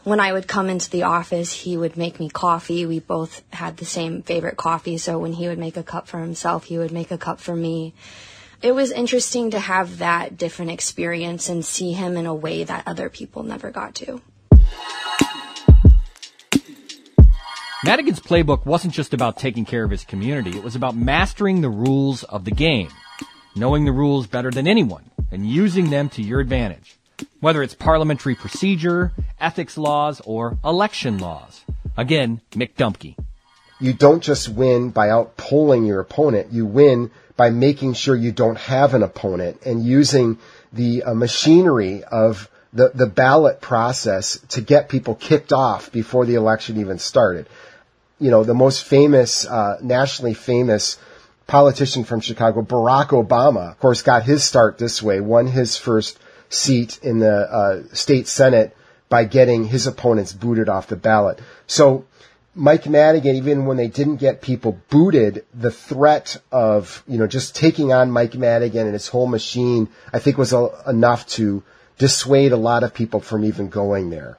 When 0.05 0.21
I 0.21 0.35
would 0.35 0.47
come 0.47 0.69
into 0.69 0.91
the 0.91 1.05
office, 1.05 1.51
he 1.51 1.79
would 1.79 1.97
make 1.97 2.21
me 2.21 2.29
coffee. 2.29 2.85
We 2.85 2.99
both 3.01 3.43
had 3.55 3.79
the 3.79 3.87
same 3.87 4.21
favorite 4.21 4.59
coffee, 4.59 4.99
so 4.99 5.19
when 5.19 5.33
he 5.33 5.49
would 5.49 5.59
make 5.59 5.79
a 5.79 5.83
cup 5.83 6.09
for 6.09 6.21
himself, 6.21 6.65
he 6.65 6.77
would 6.77 6.93
make 6.93 7.11
a 7.11 7.17
cup 7.17 7.41
for 7.41 7.57
me. 7.57 7.95
It 8.61 8.73
was 8.73 8.91
interesting 8.91 9.51
to 9.53 9.59
have 9.59 9.99
that 9.99 10.37
different 10.37 10.73
experience 10.73 11.49
and 11.49 11.65
see 11.65 11.93
him 11.93 12.19
in 12.19 12.27
a 12.27 12.35
way 12.35 12.65
that 12.65 12.87
other 12.87 13.09
people 13.09 13.45
never 13.45 13.71
got 13.71 13.95
to. 13.95 14.21
Madigan's 17.83 18.21
playbook 18.21 18.67
wasn't 18.67 18.93
just 18.93 19.15
about 19.15 19.39
taking 19.39 19.65
care 19.65 19.85
of 19.85 19.91
his 19.91 20.05
community, 20.05 20.55
it 20.55 20.63
was 20.63 20.77
about 20.77 20.95
mastering 20.95 21.63
the 21.63 21.71
rules 21.71 22.25
of 22.25 22.45
the 22.45 22.51
game, 22.51 22.91
knowing 23.57 23.87
the 23.87 23.93
rules 23.93 24.27
better 24.27 24.51
than 24.51 24.67
anyone, 24.67 25.11
and 25.31 25.49
using 25.49 25.89
them 25.89 26.11
to 26.11 26.23
your 26.23 26.41
advantage. 26.41 26.99
Whether 27.41 27.63
it's 27.63 27.75
parliamentary 27.75 28.35
procedure, 28.35 29.13
ethics 29.41 29.77
laws, 29.77 30.21
or 30.25 30.59
election 30.65 31.19
laws. 31.19 31.63
Again, 31.97 32.41
Mick 32.53 32.75
Dumke. 32.75 33.17
You 33.81 33.93
don't 33.93 34.23
just 34.23 34.49
win 34.49 34.91
by 34.91 35.09
outpolling 35.09 35.87
your 35.87 36.01
opponent, 36.01 36.53
you 36.53 36.65
win 36.65 37.11
by 37.37 37.51
making 37.51 37.95
sure 37.95 38.15
you 38.15 38.33
don't 38.33 38.59
have 38.59 38.95
an 38.95 39.03
opponent 39.03 39.61
and 39.67 39.85
using 39.85 40.39
the 40.73 41.03
uh, 41.03 41.15
machinery 41.15 42.05
of 42.05 42.49
the, 42.73 42.93
the 42.95 43.07
ballot 43.07 43.61
process 43.61 44.39
to 44.51 44.61
get 44.61 44.89
people 44.89 45.15
kicked 45.15 45.53
off 45.53 45.93
before 45.93 46.25
the 46.27 46.37
election 46.37 46.81
even 46.81 46.99
started 46.99 47.47
you 48.19 48.31
know, 48.31 48.45
the 48.45 48.55
most 48.55 48.85
famous, 48.85 49.47
uh, 49.47 49.79
nationally 49.83 50.35
famous 50.35 50.99
politician 51.47 52.05
from 52.05 52.21
Chicago, 52.21 52.63
Barack 52.63 53.09
Obama, 53.09 53.73
of 53.73 53.79
course, 53.79 54.03
got 54.03 54.23
his 54.23 54.45
start 54.45 54.79
this 54.79 55.03
way, 55.03 55.21
won 55.21 55.47
his 55.47 55.77
first 55.77 56.19
seat 56.55 56.99
in 57.03 57.19
the 57.19 57.35
uh, 57.35 57.83
state 57.93 58.29
senate 58.29 58.77
by 59.09 59.25
getting 59.25 59.65
his 59.65 59.87
opponents 59.87 60.33
booted 60.33 60.69
off 60.69 60.87
the 60.87 60.97
ballot. 60.97 61.41
So 61.67 62.07
Mike 62.55 62.89
Madigan, 62.89 63.37
even 63.37 63.67
when 63.67 63.77
they 63.77 63.89
didn't 63.89 64.17
get 64.17 64.41
people 64.41 64.81
booted, 64.89 65.45
the 65.53 65.71
threat 65.71 66.41
of, 66.53 67.03
you 67.07 67.19
know, 67.19 67.27
just 67.27 67.57
taking 67.57 67.93
on 67.93 68.11
Mike 68.11 68.35
Madigan 68.35 68.87
and 68.87 68.93
his 68.93 69.09
whole 69.09 69.27
machine, 69.27 69.89
I 70.13 70.21
think 70.21 70.39
was 70.39 70.53
a, 70.53 70.71
enough 70.87 71.27
to 71.31 71.63
dissuade 71.99 72.53
a 72.53 72.57
lot 72.57 72.85
of 72.85 72.95
people 72.95 73.21
from 73.21 73.45
even 73.45 73.69
going 73.69 74.11
there 74.11 74.39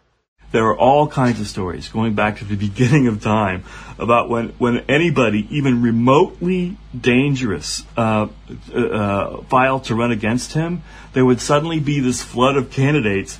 there 0.55 0.67
are 0.67 0.77
all 0.77 1.05
kinds 1.05 1.41
of 1.41 1.47
stories 1.47 1.89
going 1.89 2.13
back 2.13 2.37
to 2.37 2.45
the 2.45 2.55
beginning 2.67 3.07
of 3.07 3.21
time 3.21 3.65
about 3.99 4.29
when, 4.29 4.49
when 4.57 4.85
anybody, 4.87 5.45
even 5.49 5.81
remotely 5.81 6.77
dangerous, 6.97 7.83
uh, 7.97 8.27
uh, 8.73 9.41
filed 9.49 9.83
to 9.83 9.95
run 9.95 10.11
against 10.11 10.53
him, 10.53 10.81
there 11.11 11.25
would 11.25 11.41
suddenly 11.41 11.81
be 11.81 11.99
this 11.99 12.23
flood 12.23 12.55
of 12.55 12.71
candidates, 12.71 13.37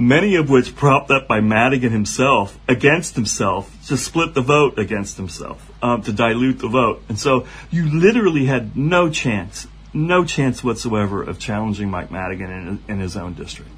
many 0.00 0.34
of 0.34 0.50
which 0.50 0.74
propped 0.74 1.12
up 1.12 1.28
by 1.28 1.40
Madigan 1.40 1.92
himself 1.92 2.58
against 2.66 3.14
himself 3.14 3.72
to 3.86 3.96
split 3.96 4.34
the 4.34 4.42
vote 4.42 4.80
against 4.80 5.16
himself, 5.16 5.70
um, 5.80 6.02
to 6.02 6.12
dilute 6.12 6.58
the 6.58 6.68
vote. 6.68 7.04
And 7.08 7.16
so 7.16 7.46
you 7.70 7.88
literally 7.88 8.46
had 8.46 8.76
no 8.76 9.10
chance, 9.10 9.68
no 9.94 10.24
chance 10.24 10.64
whatsoever 10.64 11.22
of 11.22 11.38
challenging 11.38 11.88
Mike 11.88 12.10
Madigan 12.10 12.50
in, 12.50 12.82
in 12.88 12.98
his 12.98 13.16
own 13.16 13.34
district. 13.34 13.70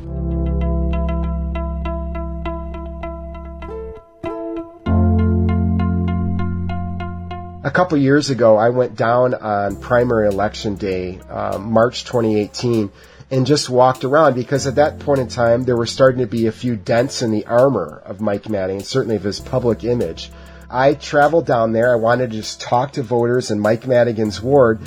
A 7.62 7.70
couple 7.70 7.98
years 7.98 8.30
ago, 8.30 8.56
I 8.56 8.70
went 8.70 8.96
down 8.96 9.34
on 9.34 9.76
primary 9.76 10.28
election 10.28 10.76
day, 10.76 11.20
uh, 11.28 11.58
March 11.58 12.04
2018, 12.04 12.90
and 13.30 13.46
just 13.46 13.68
walked 13.68 14.04
around 14.04 14.34
because 14.34 14.66
at 14.66 14.76
that 14.76 14.98
point 14.98 15.20
in 15.20 15.28
time, 15.28 15.64
there 15.64 15.76
were 15.76 15.86
starting 15.86 16.20
to 16.20 16.26
be 16.26 16.46
a 16.46 16.52
few 16.52 16.74
dents 16.74 17.22
in 17.22 17.30
the 17.30 17.46
armor 17.46 18.02
of 18.04 18.20
Mike 18.20 18.48
Madigan, 18.48 18.82
certainly 18.82 19.16
of 19.16 19.22
his 19.22 19.40
public 19.40 19.84
image. 19.84 20.30
I 20.70 20.94
traveled 20.94 21.46
down 21.46 21.72
there. 21.72 21.92
I 21.92 21.96
wanted 21.96 22.30
to 22.30 22.36
just 22.36 22.60
talk 22.60 22.92
to 22.92 23.02
voters 23.02 23.50
in 23.50 23.60
Mike 23.60 23.86
Madigan's 23.86 24.40
ward. 24.40 24.80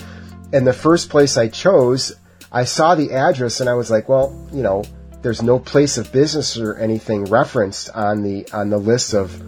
And 0.51 0.65
the 0.65 0.73
first 0.73 1.09
place 1.09 1.37
I 1.37 1.49
chose, 1.49 2.15
I 2.51 2.63
saw 2.63 2.95
the 2.95 3.11
address 3.11 3.59
and 3.59 3.69
I 3.69 3.73
was 3.73 3.91
like, 3.91 4.09
well, 4.09 4.47
you 4.51 4.63
know, 4.63 4.83
there's 5.21 5.41
no 5.41 5.59
place 5.59 5.97
of 5.97 6.11
business 6.11 6.57
or 6.57 6.75
anything 6.75 7.25
referenced 7.25 7.89
on 7.89 8.23
the 8.23 8.45
on 8.51 8.69
the 8.69 8.77
list 8.77 9.13
of 9.13 9.41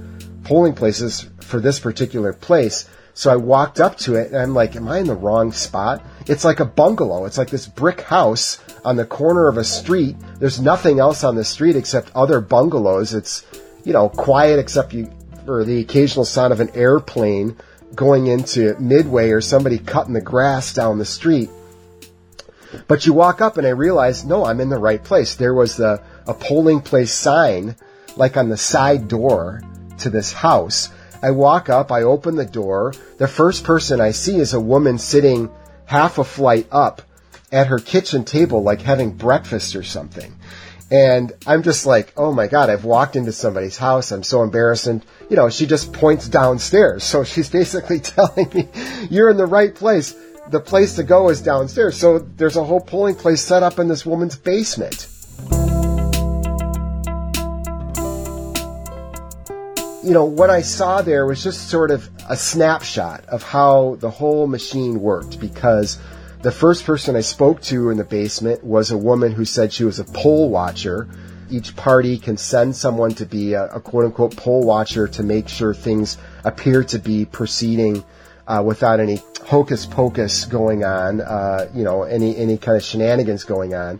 polling 0.43 0.73
places 0.73 1.29
for 1.41 1.59
this 1.59 1.79
particular 1.79 2.31
place. 2.31 2.87
So 3.17 3.31
I 3.31 3.37
walked 3.37 3.79
up 3.79 3.97
to 3.99 4.15
it 4.15 4.27
and 4.27 4.37
I'm 4.37 4.53
like, 4.53 4.75
am 4.75 4.89
I 4.89 4.99
in 4.99 5.07
the 5.07 5.15
wrong 5.15 5.53
spot? 5.53 6.05
It's 6.27 6.43
like 6.43 6.59
a 6.59 6.65
bungalow. 6.65 7.23
It's 7.23 7.37
like 7.37 7.49
this 7.49 7.65
brick 7.65 8.01
house 8.01 8.59
on 8.83 8.97
the 8.97 9.05
corner 9.05 9.47
of 9.47 9.57
a 9.57 9.63
street. 9.63 10.17
There's 10.37 10.59
nothing 10.59 10.99
else 10.99 11.23
on 11.23 11.35
the 11.35 11.45
street 11.45 11.77
except 11.77 12.11
other 12.13 12.41
bungalows. 12.41 13.13
It's, 13.13 13.45
you 13.85 13.93
know, 13.93 14.09
quiet 14.09 14.59
except 14.59 14.93
you, 14.93 15.09
for 15.45 15.63
the 15.63 15.79
occasional 15.79 16.25
sound 16.25 16.51
of 16.51 16.59
an 16.59 16.71
airplane 16.75 17.55
going 17.95 18.27
into 18.27 18.77
Midway 18.81 19.29
or 19.29 19.39
somebody 19.39 19.79
cutting 19.79 20.13
the 20.13 20.19
grass 20.19 20.73
down 20.73 20.97
the 20.97 21.05
street. 21.05 21.49
But 22.89 23.05
you 23.05 23.13
walk 23.13 23.39
up 23.39 23.57
and 23.57 23.65
I 23.65 23.69
realize, 23.69 24.25
no, 24.25 24.43
I'm 24.43 24.59
in 24.59 24.67
the 24.67 24.77
right 24.77 25.01
place. 25.01 25.35
There 25.35 25.53
was 25.53 25.77
the, 25.77 26.01
a 26.27 26.33
polling 26.33 26.81
place 26.81 27.13
sign, 27.13 27.77
like 28.17 28.35
on 28.35 28.49
the 28.49 28.57
side 28.57 29.07
door 29.07 29.61
to 29.99 30.09
this 30.09 30.33
house 30.33 30.89
I 31.25 31.31
walk 31.31 31.69
up, 31.69 31.91
I 31.91 32.03
open 32.03 32.35
the 32.35 32.45
door. 32.45 32.93
The 33.17 33.27
first 33.27 33.63
person 33.63 33.99
I 33.99 34.11
see 34.11 34.37
is 34.37 34.53
a 34.53 34.59
woman 34.59 34.99
sitting 34.99 35.49
half 35.85 36.19
a 36.19 36.23
flight 36.23 36.67
up 36.71 37.01
at 37.51 37.65
her 37.65 37.79
kitchen 37.79 38.25
table, 38.25 38.61
like 38.61 38.83
having 38.83 39.09
breakfast 39.09 39.75
or 39.75 39.81
something. 39.81 40.35
And 40.91 41.33
I'm 41.47 41.63
just 41.63 41.87
like, 41.87 42.13
oh 42.15 42.31
my 42.31 42.45
God, 42.45 42.69
I've 42.69 42.85
walked 42.85 43.15
into 43.15 43.31
somebody's 43.31 43.75
house. 43.75 44.11
I'm 44.11 44.21
so 44.21 44.43
embarrassed. 44.43 44.85
And, 44.85 45.03
you 45.27 45.35
know, 45.35 45.49
she 45.49 45.65
just 45.65 45.93
points 45.93 46.29
downstairs. 46.29 47.03
So 47.03 47.23
she's 47.31 47.49
basically 47.49 48.01
telling 48.01 48.47
me, 48.53 48.69
you're 49.09 49.31
in 49.31 49.37
the 49.37 49.47
right 49.47 49.73
place. 49.73 50.15
The 50.51 50.59
place 50.59 50.97
to 50.97 51.03
go 51.03 51.29
is 51.29 51.41
downstairs. 51.41 51.97
So 51.97 52.19
there's 52.19 52.55
a 52.55 52.63
whole 52.63 52.81
polling 52.81 53.15
place 53.15 53.41
set 53.41 53.63
up 53.63 53.79
in 53.79 53.87
this 53.87 54.05
woman's 54.05 54.37
basement. 54.37 55.07
You 60.05 60.11
know, 60.13 60.25
what 60.25 60.51
I 60.51 60.61
saw 60.61 61.01
there 61.01 61.25
was 61.25 61.43
just 61.43 61.67
sort 61.67 61.89
of 61.89 62.07
a 62.29 62.37
snapshot 62.37 63.25
of 63.25 63.41
how 63.41 63.95
the 63.99 64.11
whole 64.11 64.45
machine 64.45 65.01
worked 65.01 65.39
because 65.39 65.97
the 66.43 66.51
first 66.51 66.85
person 66.85 67.15
I 67.15 67.21
spoke 67.21 67.59
to 67.63 67.89
in 67.89 67.97
the 67.97 68.03
basement 68.03 68.63
was 68.63 68.91
a 68.91 68.97
woman 68.97 69.31
who 69.31 69.45
said 69.45 69.73
she 69.73 69.83
was 69.83 69.97
a 69.97 70.03
poll 70.03 70.51
watcher. 70.51 71.09
Each 71.49 71.75
party 71.75 72.19
can 72.19 72.37
send 72.37 72.75
someone 72.75 73.15
to 73.15 73.25
be 73.25 73.53
a, 73.53 73.65
a 73.65 73.81
quote 73.81 74.05
unquote 74.05 74.37
poll 74.37 74.63
watcher 74.63 75.07
to 75.07 75.23
make 75.23 75.47
sure 75.47 75.73
things 75.73 76.19
appear 76.43 76.83
to 76.83 76.99
be 76.99 77.25
proceeding 77.25 78.03
uh, 78.47 78.61
without 78.63 78.99
any 78.99 79.23
hocus 79.47 79.87
pocus 79.87 80.45
going 80.45 80.83
on, 80.83 81.21
uh, 81.21 81.67
you 81.73 81.83
know, 81.83 82.03
any, 82.03 82.37
any 82.37 82.59
kind 82.59 82.77
of 82.77 82.83
shenanigans 82.83 83.43
going 83.43 83.73
on. 83.73 83.99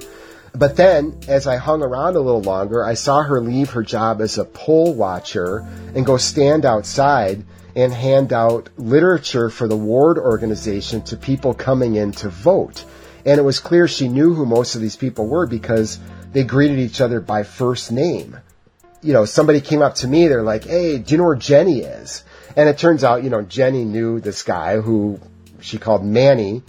But 0.57 0.77
then, 0.77 1.19
as 1.27 1.47
I 1.47 1.57
hung 1.57 1.83
around 1.83 2.15
a 2.15 2.21
little 2.21 2.41
longer, 2.41 2.85
I 2.85 2.93
saw 2.93 3.21
her 3.23 3.41
leave 3.41 3.71
her 3.71 3.83
job 3.83 4.21
as 4.21 4.37
a 4.37 4.45
poll 4.45 4.93
watcher 4.93 5.67
and 5.93 6.05
go 6.05 6.15
stand 6.15 6.65
outside 6.65 7.43
and 7.75 7.91
hand 7.91 8.31
out 8.31 8.69
literature 8.77 9.49
for 9.49 9.67
the 9.67 9.75
ward 9.75 10.17
organization 10.17 11.01
to 11.03 11.17
people 11.17 11.53
coming 11.53 11.95
in 11.95 12.13
to 12.13 12.29
vote. 12.29 12.85
And 13.25 13.37
it 13.37 13.43
was 13.43 13.59
clear 13.59 13.87
she 13.87 14.07
knew 14.07 14.33
who 14.33 14.45
most 14.45 14.75
of 14.75 14.81
these 14.81 14.95
people 14.95 15.27
were 15.27 15.45
because 15.45 15.99
they 16.31 16.45
greeted 16.45 16.79
each 16.79 17.01
other 17.01 17.19
by 17.19 17.43
first 17.43 17.91
name. 17.91 18.37
You 19.01 19.11
know, 19.11 19.25
somebody 19.25 19.59
came 19.59 19.81
up 19.81 19.95
to 19.95 20.07
me, 20.07 20.27
they're 20.27 20.41
like, 20.41 20.63
hey, 20.63 20.99
do 20.99 21.11
you 21.11 21.17
know 21.17 21.25
where 21.25 21.35
Jenny 21.35 21.79
is? 21.81 22.23
And 22.55 22.69
it 22.69 22.77
turns 22.77 23.03
out, 23.03 23.23
you 23.23 23.29
know, 23.29 23.41
Jenny 23.41 23.83
knew 23.83 24.21
this 24.21 24.43
guy 24.43 24.79
who 24.79 25.19
she 25.59 25.79
called 25.79 26.05
Manny. 26.05 26.63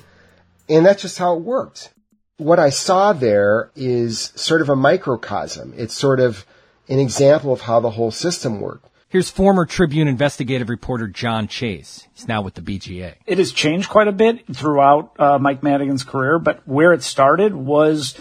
And 0.69 0.85
that's 0.85 1.02
just 1.02 1.19
how 1.19 1.37
it 1.37 1.43
worked 1.43 1.93
what 2.38 2.59
I 2.59 2.71
saw 2.71 3.12
there 3.12 3.71
is 3.75 4.33
sort 4.35 4.61
of 4.61 4.69
a 4.69 4.76
microcosm. 4.76 5.75
It's 5.76 5.95
sort 5.95 6.21
of 6.21 6.45
an 6.88 6.99
example 6.99 7.52
of 7.52 7.62
how 7.62 7.81
the 7.81 7.90
whole 7.90 8.11
system 8.11 8.61
worked. 8.61 8.88
Here's 9.09 9.31
former 9.31 9.64
Tribune 9.64 10.09
investigative 10.09 10.69
reporter 10.69 11.07
John 11.07 11.49
Chase. 11.49 12.07
He's 12.12 12.28
now 12.28 12.43
with 12.43 12.55
the 12.55 12.61
BGA. 12.61 13.14
It 13.26 13.38
has 13.38 13.52
changed 13.52 13.88
quite 13.88 14.09
a 14.09 14.12
bit 14.12 14.45
throughout 14.55 15.19
uh, 15.19 15.38
Mike 15.38 15.62
Madigan's 15.62 16.02
career, 16.02 16.38
but 16.38 16.66
where 16.66 16.93
it 16.93 17.02
started 17.02 17.55
was 17.55 18.19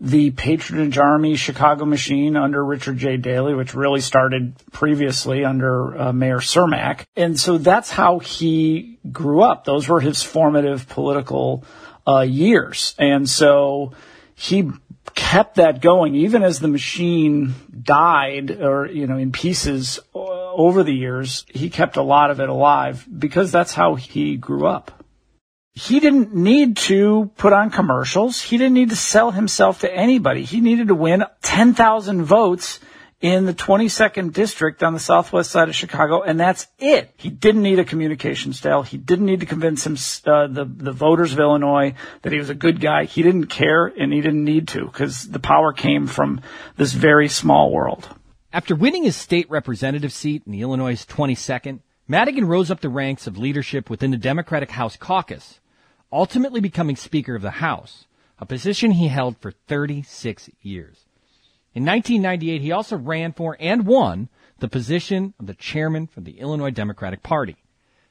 the 0.00 0.30
patronage 0.30 0.98
army 0.98 1.36
Chicago 1.36 1.84
machine 1.84 2.36
under 2.36 2.64
Richard 2.64 2.98
J. 2.98 3.16
Daley, 3.16 3.54
which 3.54 3.74
really 3.74 4.00
started 4.00 4.54
previously 4.72 5.44
under 5.44 5.98
uh, 5.98 6.12
Mayor 6.12 6.38
Cermak. 6.38 7.04
And 7.16 7.38
so 7.38 7.58
that's 7.58 7.90
how 7.90 8.18
he 8.18 8.98
grew 9.10 9.42
up. 9.42 9.64
Those 9.64 9.88
were 9.88 10.00
his 10.00 10.22
formative 10.22 10.88
political 10.88 11.64
uh, 12.06 12.20
years. 12.20 12.94
And 12.98 13.28
so 13.28 13.92
he 14.34 14.70
kept 15.14 15.56
that 15.56 15.80
going 15.80 16.14
even 16.14 16.42
as 16.42 16.60
the 16.60 16.68
machine 16.68 17.54
died 17.82 18.62
or, 18.62 18.86
you 18.86 19.06
know, 19.06 19.16
in 19.16 19.32
pieces 19.32 19.98
uh, 20.14 20.18
over 20.18 20.82
the 20.82 20.94
years. 20.94 21.44
He 21.48 21.70
kept 21.70 21.96
a 21.96 22.02
lot 22.02 22.30
of 22.30 22.40
it 22.40 22.48
alive 22.48 23.06
because 23.18 23.52
that's 23.52 23.74
how 23.74 23.94
he 23.94 24.36
grew 24.36 24.66
up. 24.66 25.04
He 25.72 26.00
didn't 26.00 26.34
need 26.34 26.76
to 26.78 27.30
put 27.36 27.52
on 27.52 27.70
commercials. 27.70 28.42
He 28.42 28.58
didn't 28.58 28.74
need 28.74 28.90
to 28.90 28.96
sell 28.96 29.30
himself 29.30 29.80
to 29.80 29.94
anybody. 29.94 30.44
He 30.44 30.60
needed 30.60 30.88
to 30.88 30.94
win 30.94 31.24
10,000 31.42 32.24
votes 32.24 32.80
in 33.20 33.44
the 33.44 33.52
22nd 33.52 34.32
district 34.32 34.82
on 34.82 34.94
the 34.94 35.00
southwest 35.00 35.50
side 35.50 35.68
of 35.68 35.74
Chicago, 35.74 36.22
and 36.22 36.40
that's 36.40 36.66
it. 36.78 37.12
He 37.18 37.28
didn't 37.28 37.62
need 37.62 37.78
a 37.78 37.84
communication 37.84 38.54
style. 38.54 38.82
He 38.82 38.96
didn't 38.96 39.26
need 39.26 39.40
to 39.40 39.46
convince 39.46 39.84
him, 39.84 39.96
uh, 40.26 40.46
the 40.46 40.64
the 40.64 40.92
voters 40.92 41.32
of 41.32 41.38
Illinois 41.38 41.94
that 42.22 42.32
he 42.32 42.38
was 42.38 42.48
a 42.48 42.54
good 42.54 42.80
guy. 42.80 43.04
He 43.04 43.22
didn't 43.22 43.46
care, 43.46 43.86
and 43.86 44.12
he 44.12 44.22
didn't 44.22 44.44
need 44.44 44.68
to 44.68 44.86
because 44.86 45.28
the 45.28 45.38
power 45.38 45.72
came 45.72 46.06
from 46.06 46.40
this 46.76 46.92
very 46.92 47.28
small 47.28 47.70
world. 47.70 48.08
After 48.52 48.74
winning 48.74 49.04
his 49.04 49.16
state 49.16 49.48
representative 49.50 50.12
seat 50.12 50.42
in 50.46 50.52
the 50.52 50.62
Illinois 50.62 51.04
22nd, 51.04 51.80
Madigan 52.08 52.46
rose 52.46 52.70
up 52.70 52.80
the 52.80 52.88
ranks 52.88 53.26
of 53.26 53.38
leadership 53.38 53.88
within 53.88 54.10
the 54.10 54.16
Democratic 54.16 54.72
House 54.72 54.96
caucus, 54.96 55.60
ultimately 56.10 56.60
becoming 56.60 56.96
Speaker 56.96 57.36
of 57.36 57.42
the 57.42 57.52
House, 57.52 58.06
a 58.40 58.46
position 58.46 58.92
he 58.92 59.08
held 59.08 59.36
for 59.38 59.52
36 59.52 60.50
years. 60.62 61.04
In 61.72 61.84
1998, 61.84 62.62
he 62.62 62.72
also 62.72 62.96
ran 62.96 63.32
for 63.32 63.56
and 63.60 63.86
won 63.86 64.28
the 64.58 64.68
position 64.68 65.34
of 65.38 65.46
the 65.46 65.54
chairman 65.54 66.06
for 66.08 66.20
the 66.20 66.40
Illinois 66.40 66.70
Democratic 66.70 67.22
Party. 67.22 67.56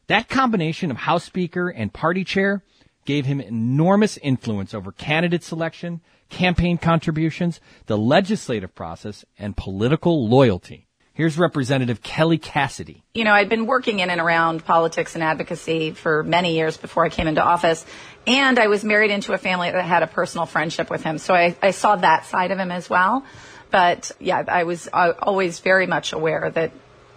That 0.07 0.29
combination 0.29 0.89
of 0.91 0.97
House 0.97 1.25
Speaker 1.25 1.69
and 1.69 1.93
party 1.93 2.23
chair 2.23 2.63
gave 3.05 3.25
him 3.25 3.41
enormous 3.41 4.17
influence 4.17 4.73
over 4.73 4.91
candidate 4.91 5.43
selection, 5.43 6.01
campaign 6.29 6.77
contributions, 6.77 7.59
the 7.87 7.97
legislative 7.97 8.73
process, 8.73 9.25
and 9.37 9.57
political 9.57 10.27
loyalty. 10.27 10.87
Here's 11.13 11.37
Representative 11.37 12.01
Kelly 12.01 12.37
Cassidy. 12.37 13.03
You 13.13 13.25
know, 13.25 13.33
I'd 13.33 13.49
been 13.49 13.65
working 13.65 13.99
in 13.99 14.09
and 14.09 14.21
around 14.21 14.63
politics 14.63 15.15
and 15.15 15.23
advocacy 15.23 15.91
for 15.91 16.23
many 16.23 16.55
years 16.55 16.77
before 16.77 17.03
I 17.03 17.09
came 17.09 17.27
into 17.27 17.43
office. 17.43 17.85
And 18.25 18.57
I 18.57 18.67
was 18.67 18.85
married 18.85 19.11
into 19.11 19.33
a 19.33 19.37
family 19.37 19.69
that 19.69 19.83
had 19.83 20.01
a 20.01 20.07
personal 20.07 20.45
friendship 20.45 20.89
with 20.89 21.03
him. 21.03 21.17
So 21.17 21.33
I, 21.33 21.57
I 21.61 21.71
saw 21.71 21.97
that 21.97 22.25
side 22.25 22.51
of 22.51 22.57
him 22.57 22.71
as 22.71 22.89
well. 22.89 23.25
But 23.71 24.11
yeah, 24.19 24.43
I 24.47 24.63
was 24.63 24.89
uh, 24.91 25.13
always 25.21 25.59
very 25.59 25.87
much 25.87 26.13
aware 26.13 26.49
that 26.49 26.71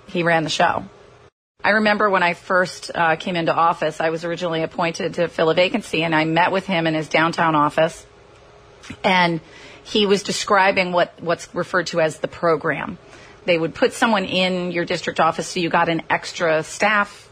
he 0.06 0.22
ran 0.22 0.44
the 0.44 0.50
show. 0.50 0.84
I 1.64 1.70
remember 1.70 2.10
when 2.10 2.22
I 2.22 2.34
first 2.34 2.90
uh, 2.94 3.16
came 3.16 3.36
into 3.36 3.54
office, 3.54 4.00
I 4.00 4.10
was 4.10 4.24
originally 4.24 4.62
appointed 4.62 5.14
to 5.14 5.28
fill 5.28 5.48
a 5.50 5.54
vacancy, 5.54 6.02
and 6.02 6.14
I 6.14 6.24
met 6.24 6.50
with 6.50 6.66
him 6.66 6.86
in 6.86 6.94
his 6.94 7.08
downtown 7.08 7.54
office, 7.54 8.04
and 9.04 9.40
he 9.84 10.06
was 10.06 10.24
describing 10.24 10.92
what, 10.92 11.14
what's 11.20 11.54
referred 11.54 11.86
to 11.88 12.00
as 12.00 12.18
the 12.18 12.28
program. 12.28 12.98
They 13.44 13.58
would 13.58 13.74
put 13.74 13.92
someone 13.92 14.24
in 14.24 14.72
your 14.72 14.84
district 14.84 15.20
office 15.20 15.48
so 15.48 15.60
you 15.60 15.70
got 15.70 15.88
an 15.88 16.02
extra 16.10 16.62
staff 16.62 17.28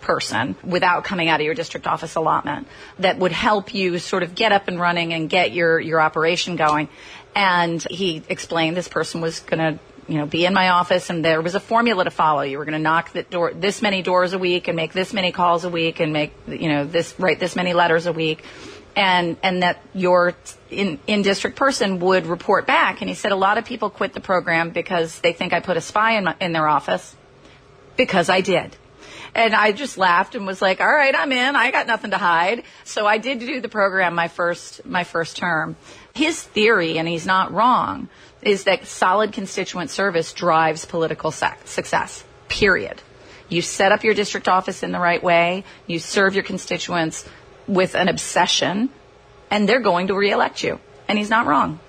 person 0.00 0.56
without 0.64 1.04
coming 1.04 1.28
out 1.28 1.40
of 1.40 1.44
your 1.44 1.54
district 1.54 1.86
office 1.86 2.16
allotment 2.16 2.66
that 2.98 3.18
would 3.18 3.32
help 3.32 3.72
you 3.72 3.98
sort 3.98 4.24
of 4.24 4.34
get 4.34 4.52
up 4.52 4.68
and 4.68 4.78
running 4.78 5.12
and 5.14 5.30
get 5.30 5.52
your, 5.52 5.80
your 5.80 6.00
operation 6.00 6.56
going. 6.56 6.88
And 7.34 7.82
he 7.90 8.22
explained 8.28 8.76
this 8.76 8.88
person 8.88 9.20
was 9.20 9.40
going 9.40 9.58
to 9.58 9.80
you 10.08 10.18
know, 10.18 10.26
be 10.26 10.44
in 10.44 10.52
my 10.52 10.70
office 10.70 11.10
and 11.10 11.24
there 11.24 11.40
was 11.40 11.54
a 11.54 11.60
formula 11.60 12.04
to 12.04 12.10
follow. 12.10 12.42
You 12.42 12.58
were 12.58 12.64
going 12.64 12.72
to 12.72 12.78
knock 12.78 13.12
the 13.12 13.22
door, 13.22 13.52
this 13.54 13.82
many 13.82 14.02
doors 14.02 14.32
a 14.32 14.38
week 14.38 14.68
and 14.68 14.76
make 14.76 14.92
this 14.92 15.12
many 15.12 15.32
calls 15.32 15.64
a 15.64 15.70
week 15.70 16.00
and 16.00 16.12
make, 16.12 16.32
you 16.46 16.68
know, 16.68 16.84
this, 16.84 17.14
write 17.18 17.38
this 17.38 17.54
many 17.54 17.72
letters 17.72 18.06
a 18.06 18.12
week. 18.12 18.44
And, 18.94 19.38
and 19.42 19.62
that 19.62 19.80
your 19.94 20.34
in, 20.68 20.98
in 21.06 21.22
district 21.22 21.56
person 21.56 21.98
would 22.00 22.26
report 22.26 22.66
back. 22.66 23.00
And 23.00 23.08
he 23.08 23.14
said 23.14 23.32
a 23.32 23.36
lot 23.36 23.56
of 23.56 23.64
people 23.64 23.88
quit 23.88 24.12
the 24.12 24.20
program 24.20 24.68
because 24.68 25.18
they 25.20 25.32
think 25.32 25.54
I 25.54 25.60
put 25.60 25.78
a 25.78 25.80
spy 25.80 26.18
in, 26.18 26.24
my, 26.24 26.36
in 26.40 26.52
their 26.52 26.68
office 26.68 27.16
because 27.96 28.28
I 28.28 28.42
did. 28.42 28.76
And 29.34 29.54
I 29.54 29.72
just 29.72 29.96
laughed 29.96 30.34
and 30.34 30.46
was 30.46 30.60
like, 30.60 30.82
all 30.82 30.92
right, 30.92 31.14
I'm 31.16 31.32
in. 31.32 31.56
I 31.56 31.70
got 31.70 31.86
nothing 31.86 32.10
to 32.10 32.18
hide. 32.18 32.64
So 32.84 33.06
I 33.06 33.16
did 33.16 33.38
do 33.38 33.62
the 33.62 33.68
program 33.68 34.14
my 34.14 34.28
first, 34.28 34.84
my 34.84 35.04
first 35.04 35.38
term. 35.38 35.76
His 36.14 36.42
theory, 36.42 36.98
and 36.98 37.08
he's 37.08 37.26
not 37.26 37.52
wrong, 37.52 38.08
is 38.42 38.64
that 38.64 38.86
solid 38.86 39.32
constituent 39.32 39.90
service 39.90 40.32
drives 40.32 40.84
political 40.84 41.30
success, 41.30 42.24
period. 42.48 43.00
You 43.48 43.62
set 43.62 43.92
up 43.92 44.04
your 44.04 44.14
district 44.14 44.48
office 44.48 44.82
in 44.82 44.92
the 44.92 44.98
right 44.98 45.22
way, 45.22 45.64
you 45.86 45.98
serve 45.98 46.34
your 46.34 46.44
constituents 46.44 47.28
with 47.66 47.94
an 47.94 48.08
obsession, 48.08 48.90
and 49.50 49.68
they're 49.68 49.80
going 49.80 50.08
to 50.08 50.14
reelect 50.14 50.62
you. 50.62 50.80
And 51.08 51.18
he's 51.18 51.30
not 51.30 51.46
wrong. 51.46 51.80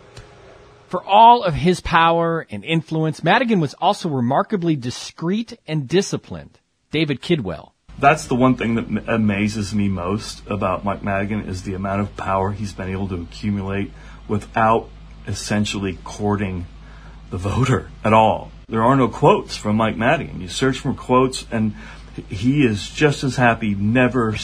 For 0.88 1.04
all 1.04 1.44
of 1.44 1.56
his 1.56 1.80
power 1.82 2.46
and 2.50 2.64
influence, 2.64 3.24
Madigan 3.24 3.60
was 3.60 3.74
also 3.76 4.10
remarkably 4.10 4.76
discreet 4.76 5.58
and 5.68 5.88
disciplined. 5.88 6.60
David 6.92 7.22
Kidwell. 7.22 7.72
That's 7.98 8.28
the 8.28 8.36
one 8.36 8.56
thing 8.56 8.76
that 8.76 9.08
amazes 9.08 9.74
me 9.74 9.88
most 9.88 10.46
about 10.48 10.84
Mike 10.84 11.04
Madigan 11.04 11.48
is 11.48 11.64
the 11.64 11.74
amount 11.74 12.02
of 12.02 12.16
power 12.16 12.52
he's 12.52 12.74
been 12.74 12.90
able 12.90 13.08
to 13.08 13.22
accumulate 13.22 13.92
without 14.28 14.90
essentially 15.28 15.98
courting 16.04 16.66
the 17.30 17.38
voter 17.38 17.90
at 18.04 18.14
all. 18.14 18.52
There 18.68 18.84
are 18.84 18.96
no 18.96 19.08
quotes 19.08 19.56
from 19.56 19.76
Mike 19.76 19.98
Madigan. 19.98 20.42
You 20.42 20.48
search 20.48 20.80
for 20.80 20.94
quotes, 20.94 21.46
and 21.52 21.76
he 22.30 22.66
is 22.66 22.90
just 22.90 23.24
as 23.24 23.36
happy, 23.36 23.76
never 23.76 24.36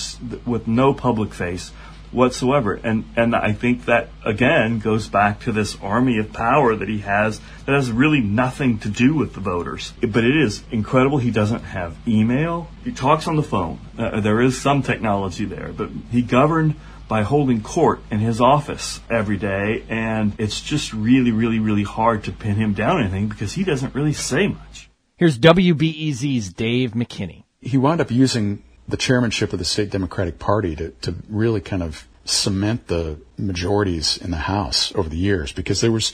with 0.45 0.67
no 0.67 0.93
public 0.93 1.33
face 1.33 1.71
whatsoever. 2.11 2.73
And 2.83 3.05
and 3.15 3.35
I 3.35 3.53
think 3.53 3.85
that 3.85 4.09
again 4.25 4.79
goes 4.79 5.07
back 5.07 5.41
to 5.41 5.51
this 5.51 5.77
army 5.81 6.17
of 6.17 6.33
power 6.33 6.75
that 6.75 6.89
he 6.89 6.99
has 6.99 7.39
that 7.65 7.73
has 7.75 7.91
really 7.91 8.21
nothing 8.21 8.79
to 8.79 8.89
do 8.89 9.15
with 9.15 9.33
the 9.33 9.39
voters. 9.39 9.93
But 10.01 10.23
it 10.23 10.35
is 10.35 10.63
incredible. 10.71 11.19
He 11.19 11.31
doesn't 11.31 11.63
have 11.63 11.95
email. 12.07 12.69
He 12.83 12.91
talks 12.91 13.27
on 13.27 13.35
the 13.35 13.43
phone. 13.43 13.79
Uh, 13.97 14.19
there 14.21 14.41
is 14.41 14.59
some 14.59 14.81
technology 14.81 15.45
there, 15.45 15.71
but 15.71 15.89
he 16.11 16.21
governed 16.21 16.75
by 17.09 17.23
holding 17.23 17.61
court 17.61 17.99
in 18.11 18.19
his 18.19 18.39
office 18.39 19.01
every 19.09 19.35
day. 19.35 19.83
And 19.89 20.33
it's 20.37 20.61
just 20.61 20.93
really, 20.93 21.31
really, 21.31 21.59
really 21.59 21.83
hard 21.83 22.23
to 22.25 22.31
pin 22.31 22.55
him 22.55 22.73
down 22.73 23.01
anything 23.01 23.27
because 23.27 23.53
he 23.53 23.65
doesn't 23.65 23.93
really 23.93 24.13
say 24.13 24.47
much. 24.47 24.89
Here's 25.17 25.37
WBEZ's 25.37 26.53
Dave 26.53 26.91
McKinney. 26.91 27.43
He 27.59 27.77
wound 27.77 27.99
up 27.99 28.11
using 28.11 28.63
the 28.87 28.95
chairmanship 28.95 29.51
of 29.51 29.59
the 29.59 29.65
state 29.65 29.89
Democratic 29.89 30.39
Party 30.39 30.75
to, 30.77 30.91
to 31.01 31.15
really 31.27 31.59
kind 31.59 31.83
of 31.83 32.07
cement 32.23 32.87
the 32.87 33.19
majorities 33.37 34.17
in 34.17 34.31
the 34.31 34.37
House 34.37 34.93
over 34.95 35.09
the 35.09 35.17
years 35.17 35.51
because 35.51 35.81
there 35.81 35.91
was, 35.91 36.13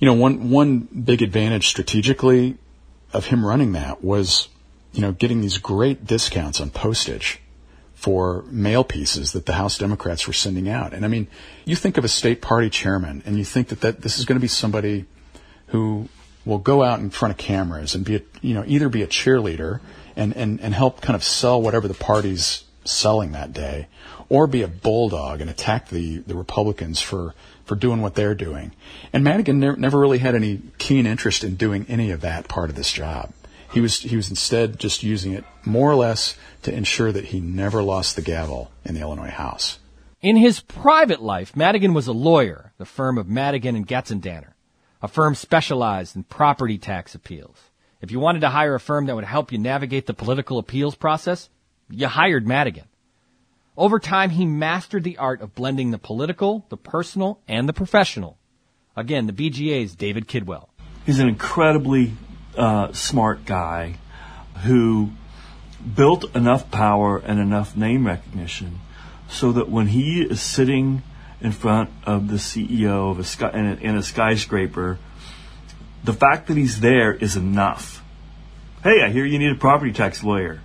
you 0.00 0.06
know, 0.06 0.14
one, 0.14 0.50
one 0.50 0.80
big 0.80 1.22
advantage 1.22 1.68
strategically 1.68 2.58
of 3.12 3.26
him 3.26 3.46
running 3.46 3.72
that 3.72 4.02
was, 4.02 4.48
you 4.92 5.00
know, 5.00 5.12
getting 5.12 5.40
these 5.40 5.58
great 5.58 6.04
discounts 6.04 6.60
on 6.60 6.70
postage 6.70 7.40
for 7.96 8.44
mail 8.50 8.84
pieces 8.84 9.32
that 9.32 9.46
the 9.46 9.54
House 9.54 9.78
Democrats 9.78 10.26
were 10.26 10.32
sending 10.32 10.68
out. 10.68 10.92
And 10.92 11.04
I 11.04 11.08
mean, 11.08 11.26
you 11.64 11.74
think 11.74 11.96
of 11.96 12.04
a 12.04 12.08
state 12.08 12.42
party 12.42 12.68
chairman 12.68 13.22
and 13.24 13.38
you 13.38 13.44
think 13.44 13.68
that, 13.68 13.80
that 13.80 14.02
this 14.02 14.18
is 14.18 14.26
going 14.26 14.36
to 14.36 14.40
be 14.40 14.48
somebody 14.48 15.06
who 15.68 16.08
will 16.44 16.58
go 16.58 16.84
out 16.84 17.00
in 17.00 17.08
front 17.08 17.32
of 17.32 17.38
cameras 17.38 17.94
and 17.94 18.04
be 18.04 18.16
a, 18.16 18.20
you 18.42 18.52
know, 18.52 18.62
either 18.66 18.90
be 18.90 19.02
a 19.02 19.06
cheerleader 19.06 19.80
and, 20.14 20.36
and, 20.36 20.60
and 20.60 20.74
help 20.74 21.00
kind 21.00 21.16
of 21.16 21.24
sell 21.24 21.60
whatever 21.60 21.88
the 21.88 21.94
party's 21.94 22.64
selling 22.84 23.32
that 23.32 23.54
day 23.54 23.88
or 24.28 24.46
be 24.46 24.62
a 24.62 24.68
bulldog 24.68 25.40
and 25.40 25.48
attack 25.48 25.88
the, 25.88 26.18
the 26.18 26.34
Republicans 26.34 27.00
for, 27.00 27.34
for 27.64 27.76
doing 27.76 28.02
what 28.02 28.14
they're 28.14 28.34
doing. 28.34 28.72
And 29.12 29.24
Madigan 29.24 29.58
ne- 29.58 29.76
never 29.76 29.98
really 29.98 30.18
had 30.18 30.34
any 30.34 30.60
keen 30.78 31.06
interest 31.06 31.44
in 31.44 31.56
doing 31.56 31.86
any 31.88 32.10
of 32.10 32.20
that 32.20 32.46
part 32.46 32.68
of 32.68 32.76
this 32.76 32.92
job. 32.92 33.32
He 33.72 33.80
was, 33.80 34.00
he 34.00 34.16
was 34.16 34.30
instead 34.30 34.78
just 34.78 35.02
using 35.02 35.32
it 35.32 35.44
more 35.64 35.90
or 35.90 35.96
less 35.96 36.36
to 36.62 36.72
ensure 36.72 37.12
that 37.12 37.26
he 37.26 37.40
never 37.40 37.82
lost 37.82 38.16
the 38.16 38.22
gavel 38.22 38.70
in 38.84 38.94
the 38.94 39.00
Illinois 39.00 39.30
House. 39.30 39.78
In 40.22 40.36
his 40.36 40.60
private 40.60 41.22
life, 41.22 41.54
Madigan 41.54 41.94
was 41.94 42.06
a 42.06 42.12
lawyer, 42.12 42.72
the 42.78 42.86
firm 42.86 43.18
of 43.18 43.28
Madigan 43.28 43.76
and 43.76 43.86
Getzendanner, 43.86 44.54
a 45.02 45.08
firm 45.08 45.34
specialized 45.34 46.16
in 46.16 46.24
property 46.24 46.78
tax 46.78 47.14
appeals. 47.14 47.70
If 48.00 48.10
you 48.10 48.18
wanted 48.18 48.40
to 48.40 48.50
hire 48.50 48.74
a 48.74 48.80
firm 48.80 49.06
that 49.06 49.14
would 49.14 49.24
help 49.24 49.52
you 49.52 49.58
navigate 49.58 50.06
the 50.06 50.14
political 50.14 50.58
appeals 50.58 50.94
process, 50.94 51.48
you 51.90 52.08
hired 52.08 52.46
Madigan. 52.46 52.86
Over 53.76 53.98
time, 53.98 54.30
he 54.30 54.46
mastered 54.46 55.04
the 55.04 55.18
art 55.18 55.42
of 55.42 55.54
blending 55.54 55.90
the 55.90 55.98
political, 55.98 56.64
the 56.70 56.76
personal, 56.76 57.40
and 57.46 57.68
the 57.68 57.74
professional. 57.74 58.38
Again, 58.96 59.26
the 59.26 59.32
BGA's 59.32 59.94
David 59.94 60.26
Kidwell. 60.26 60.70
He's 61.04 61.20
an 61.20 61.28
incredibly 61.28 62.14
uh, 62.56 62.92
smart 62.92 63.44
guy 63.44 63.96
who 64.64 65.10
built 65.94 66.34
enough 66.34 66.70
power 66.70 67.18
and 67.18 67.38
enough 67.38 67.76
name 67.76 68.06
recognition 68.06 68.80
so 69.28 69.52
that 69.52 69.68
when 69.68 69.88
he 69.88 70.22
is 70.22 70.40
sitting 70.40 71.02
in 71.40 71.52
front 71.52 71.90
of 72.04 72.28
the 72.28 72.36
CEO 72.36 73.10
of 73.10 73.18
a 73.18 73.24
sky, 73.24 73.50
in, 73.52 73.66
a, 73.66 73.74
in 73.74 73.96
a 73.96 74.02
skyscraper, 74.02 74.98
the 76.04 76.12
fact 76.12 76.48
that 76.48 76.56
he's 76.56 76.80
there 76.80 77.12
is 77.12 77.36
enough. 77.36 78.02
Hey, 78.82 79.02
I 79.02 79.10
hear 79.10 79.24
you 79.24 79.38
need 79.38 79.50
a 79.50 79.56
property 79.56 79.92
tax 79.92 80.22
lawyer. 80.22 80.60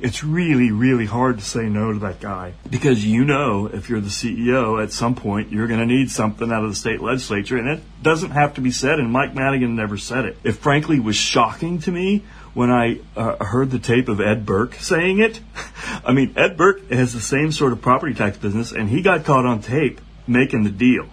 It's 0.00 0.22
really, 0.22 0.70
really 0.70 1.06
hard 1.06 1.38
to 1.38 1.44
say 1.44 1.68
no 1.68 1.92
to 1.92 1.98
that 2.00 2.20
guy 2.20 2.54
because 2.70 3.04
you 3.04 3.24
know 3.24 3.66
if 3.66 3.88
you're 3.88 4.00
the 4.00 4.08
CEO 4.08 4.82
at 4.82 4.92
some 4.92 5.14
point 5.14 5.50
you're 5.50 5.66
going 5.66 5.80
to 5.80 5.86
need 5.86 6.10
something 6.10 6.52
out 6.52 6.64
of 6.64 6.70
the 6.70 6.76
state 6.76 7.00
legislature, 7.00 7.56
and 7.56 7.68
it 7.68 7.80
doesn't 8.02 8.30
have 8.30 8.54
to 8.54 8.60
be 8.60 8.70
said. 8.70 9.00
And 9.00 9.10
Mike 9.10 9.34
Madigan 9.34 9.74
never 9.74 9.96
said 9.96 10.24
it. 10.24 10.36
It 10.44 10.52
frankly 10.52 11.00
was 11.00 11.16
shocking 11.16 11.80
to 11.80 11.90
me 11.90 12.24
when 12.54 12.70
I 12.70 13.00
uh, 13.16 13.44
heard 13.44 13.70
the 13.70 13.78
tape 13.78 14.08
of 14.08 14.20
Ed 14.20 14.46
Burke 14.46 14.74
saying 14.74 15.20
it. 15.20 15.40
I 16.04 16.12
mean, 16.12 16.34
Ed 16.36 16.56
Burke 16.56 16.90
has 16.90 17.12
the 17.12 17.20
same 17.20 17.52
sort 17.52 17.72
of 17.72 17.80
property 17.80 18.14
tax 18.14 18.38
business, 18.38 18.72
and 18.72 18.88
he 18.88 19.02
got 19.02 19.24
caught 19.24 19.46
on 19.46 19.60
tape 19.60 20.00
making 20.26 20.64
the 20.64 20.70
deal. 20.70 21.06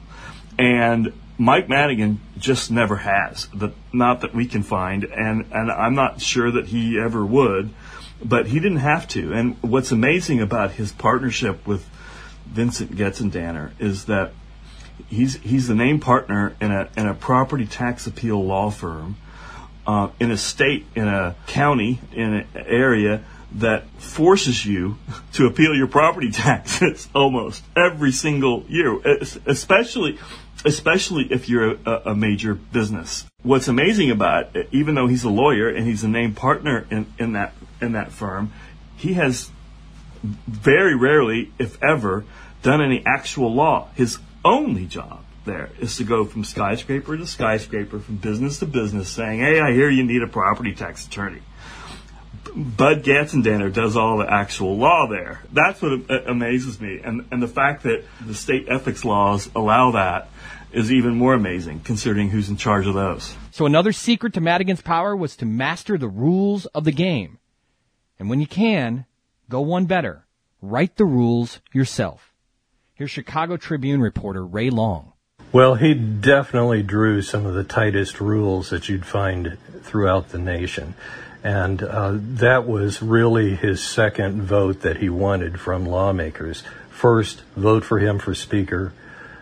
And 0.58 1.14
Mike 1.38 1.68
Madigan 1.68 2.22
just 2.38 2.72
never 2.72 2.98
has, 2.98 3.48
the, 3.54 3.72
not 3.92 4.22
that 4.22 4.34
we 4.34 4.46
can 4.46 4.64
find, 4.64 5.04
and, 5.04 5.46
and 5.52 5.72
I'm 5.72 5.96
not 5.96 6.22
sure 6.22 6.50
that 6.52 6.68
he 6.68 7.00
ever 7.00 7.26
would, 7.26 7.72
but 8.24 8.48
he 8.48 8.60
didn't 8.60 8.78
have 8.78 9.08
to. 9.10 9.34
And 9.34 9.58
what's 9.62 9.92
amazing 9.92 10.42
about 10.42 10.72
his 10.72 10.92
partnership 10.92 11.66
with 11.68 11.88
Vincent 12.46 12.96
Getzendanner 12.96 13.72
is 13.80 14.06
that 14.06 14.32
he's 15.08 15.36
he's 15.38 15.68
the 15.68 15.76
name 15.76 16.00
partner 16.00 16.56
in 16.62 16.72
a 16.72 16.90
in 16.96 17.08
a 17.08 17.14
property 17.14 17.66
tax 17.66 18.08
appeal 18.08 18.44
law 18.44 18.70
firm 18.70 19.18
uh, 19.88 20.10
in 20.20 20.32
a 20.32 20.38
state, 20.38 20.86
in 20.96 21.08
a 21.08 21.36
county, 21.48 22.00
in 22.12 22.34
an 22.34 22.48
area 22.56 23.24
that 23.54 23.88
forces 24.00 24.66
you 24.66 24.98
to 25.34 25.46
appeal 25.46 25.76
your 25.76 25.88
property 25.88 26.32
taxes 26.32 27.08
almost 27.16 27.64
every 27.76 28.12
single 28.12 28.64
year, 28.68 29.00
especially 29.46 30.18
especially 30.64 31.32
if 31.32 31.48
you're 31.48 31.74
a, 31.86 32.02
a, 32.06 32.16
major 32.16 32.56
business. 32.56 33.26
What's 33.46 33.68
amazing 33.68 34.10
about 34.10 34.56
it, 34.56 34.70
even 34.72 34.96
though 34.96 35.06
he's 35.06 35.24
a 35.24 35.30
lawyer 35.30 35.70
and 35.70 35.86
he's 35.86 36.04
a 36.04 36.08
named 36.08 36.36
partner 36.36 36.88
in, 36.90 37.06
in 37.20 37.34
that 37.34 37.54
in 37.80 37.92
that 37.92 38.12
firm, 38.12 38.52
he 38.98 39.14
has 39.14 39.52
very 40.48 40.96
rarely, 40.96 41.52
if 41.60 41.78
ever, 41.84 42.26
done 42.64 42.82
any 42.82 43.04
actual 43.06 43.54
law. 43.54 43.90
His 43.94 44.18
only 44.44 44.88
job 44.88 45.24
there 45.46 45.70
is 45.80 45.96
to 45.98 46.04
go 46.04 46.26
from 46.26 46.44
skyscraper 46.44 47.16
to 47.16 47.28
skyscraper, 47.28 48.00
from 48.00 48.16
business 48.16 48.58
to 48.60 48.66
business, 48.66 49.10
saying, 49.10 49.42
"Hey, 49.42 49.60
I 49.60 49.74
hear 49.74 49.92
you 49.92 50.04
need 50.04 50.24
a 50.24 50.28
property 50.28 50.74
tax 50.74 51.06
attorney." 51.06 51.44
Bud 52.56 53.04
Getzendanner 53.04 53.74
does 53.74 53.98
all 53.98 54.18
the 54.18 54.32
actual 54.32 54.78
law 54.78 55.08
there. 55.10 55.42
That's 55.52 55.82
what 55.82 56.10
amazes 56.28 56.80
me, 56.80 57.02
and 57.04 57.26
and 57.30 57.44
the 57.44 57.50
fact 57.50 57.84
that 57.84 58.06
the 58.26 58.34
state 58.34 58.68
ethics 58.70 59.04
laws 59.04 59.50
allow 59.54 59.92
that 59.92 60.30
is 60.72 60.92
even 60.92 61.16
more 61.16 61.34
amazing, 61.34 61.82
considering 61.82 62.30
who's 62.30 62.50
in 62.50 62.56
charge 62.56 62.88
of 62.88 62.94
those. 62.94 63.36
So 63.52 63.66
another 63.66 63.92
secret 63.92 64.34
to 64.34 64.42
Madigan's 64.42 64.82
power 64.82 65.16
was 65.16 65.36
to 65.38 65.46
master 65.46 65.98
the 65.98 66.08
rules 66.08 66.66
of 66.68 66.86
the 66.86 66.94
game, 66.94 67.40
and 68.20 68.30
when 68.30 68.40
you 68.40 68.48
can, 68.48 69.06
go 69.50 69.60
one 69.60 69.86
better: 69.86 70.26
write 70.62 70.96
the 70.96 71.06
rules 71.06 71.60
yourself. 71.74 72.34
Here's 72.94 73.12
Chicago 73.12 73.58
Tribune 73.58 74.00
reporter 74.00 74.46
Ray 74.46 74.70
Long. 74.70 75.12
Well, 75.52 75.76
he 75.76 75.94
definitely 75.94 76.84
drew 76.84 77.22
some 77.22 77.46
of 77.46 77.54
the 77.54 77.64
tightest 77.66 78.22
rules 78.22 78.70
that 78.70 78.88
you'd 78.88 79.06
find 79.06 79.58
throughout 79.84 80.30
the 80.30 80.38
nation. 80.38 80.96
And 81.46 81.84
uh, 81.84 82.14
that 82.40 82.66
was 82.66 83.04
really 83.04 83.56
his 83.56 83.80
second 83.80 84.42
vote 84.42 84.82
that 84.82 84.98
he 84.98 85.10
wanted 85.10 85.60
from 85.60 85.86
lawmakers. 85.86 86.64
First, 86.90 87.44
vote 87.56 87.86
for 87.86 88.00
him 88.00 88.18
for 88.18 88.34
Speaker. 88.34 88.94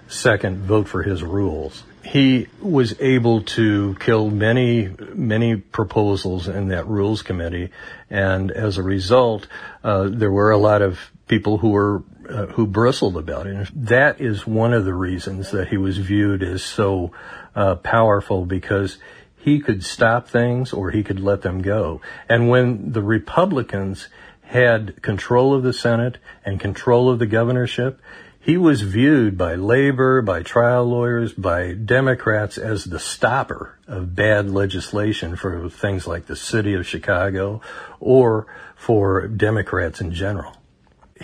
Second, 0.09 0.63
vote 0.63 0.89
for 0.89 1.01
his 1.01 1.23
rules. 1.23 1.81
He 2.03 2.47
was 2.59 2.99
able 2.99 3.43
to 3.55 3.95
kill 4.01 4.29
many, 4.29 4.89
many 5.13 5.55
proposals 5.55 6.49
in 6.49 6.67
that 6.67 6.87
Rules 6.87 7.21
Committee. 7.21 7.69
And 8.09 8.51
as 8.51 8.77
a 8.77 8.83
result, 8.83 9.47
uh, 9.81 10.09
there 10.09 10.29
were 10.29 10.51
a 10.51 10.57
lot 10.57 10.81
of 10.81 10.99
people 11.29 11.57
who 11.57 11.69
were 11.69 12.03
uh, 12.29 12.47
who 12.47 12.67
bristled 12.67 13.15
about 13.15 13.47
it. 13.47 13.69
That 13.73 14.19
is 14.19 14.45
one 14.45 14.73
of 14.73 14.83
the 14.83 14.93
reasons 14.93 15.51
that 15.51 15.69
he 15.69 15.77
was 15.77 15.97
viewed 15.97 16.43
as 16.43 16.63
so 16.63 17.13
uh, 17.55 17.75
powerful 17.75 18.45
because 18.45 18.97
he 19.43 19.59
could 19.59 19.83
stop 19.83 20.27
things 20.27 20.73
or 20.73 20.91
he 20.91 21.03
could 21.03 21.19
let 21.19 21.41
them 21.41 21.61
go. 21.61 22.01
And 22.29 22.49
when 22.49 22.91
the 22.91 23.01
Republicans 23.01 24.07
had 24.43 25.01
control 25.01 25.53
of 25.53 25.63
the 25.63 25.73
Senate 25.73 26.17
and 26.45 26.59
control 26.59 27.09
of 27.09 27.19
the 27.19 27.25
governorship, 27.25 27.99
he 28.39 28.57
was 28.57 28.81
viewed 28.81 29.37
by 29.37 29.55
labor, 29.55 30.21
by 30.21 30.43
trial 30.43 30.85
lawyers, 30.85 31.33
by 31.33 31.73
Democrats 31.73 32.57
as 32.57 32.83
the 32.83 32.99
stopper 32.99 33.77
of 33.87 34.15
bad 34.15 34.49
legislation 34.49 35.35
for 35.35 35.69
things 35.69 36.05
like 36.07 36.25
the 36.25 36.35
city 36.35 36.73
of 36.73 36.85
Chicago 36.85 37.61
or 37.99 38.47
for 38.75 39.27
Democrats 39.27 40.01
in 40.01 40.13
general 40.13 40.55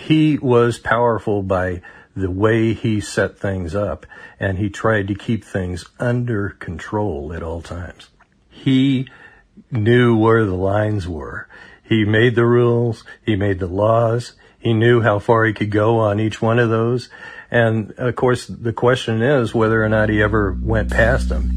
he 0.00 0.38
was 0.38 0.78
powerful 0.78 1.42
by 1.42 1.82
the 2.16 2.30
way 2.30 2.74
he 2.74 3.00
set 3.00 3.38
things 3.38 3.74
up, 3.74 4.06
and 4.38 4.58
he 4.58 4.68
tried 4.68 5.08
to 5.08 5.14
keep 5.14 5.44
things 5.44 5.84
under 5.98 6.50
control 6.50 7.32
at 7.32 7.42
all 7.42 7.62
times. 7.62 8.09
He 8.60 9.08
knew 9.70 10.18
where 10.18 10.44
the 10.44 10.54
lines 10.54 11.08
were. 11.08 11.48
He 11.82 12.04
made 12.04 12.34
the 12.34 12.44
rules, 12.44 13.04
he 13.24 13.34
made 13.34 13.58
the 13.58 13.66
laws, 13.66 14.34
he 14.58 14.74
knew 14.74 15.00
how 15.00 15.18
far 15.18 15.46
he 15.46 15.54
could 15.54 15.70
go 15.70 15.98
on 15.98 16.20
each 16.20 16.42
one 16.42 16.58
of 16.58 16.68
those. 16.68 17.08
And 17.50 17.92
of 17.92 18.14
course, 18.16 18.46
the 18.46 18.74
question 18.74 19.22
is 19.22 19.54
whether 19.54 19.82
or 19.82 19.88
not 19.88 20.10
he 20.10 20.22
ever 20.22 20.54
went 20.60 20.90
past 20.90 21.30
them. 21.30 21.50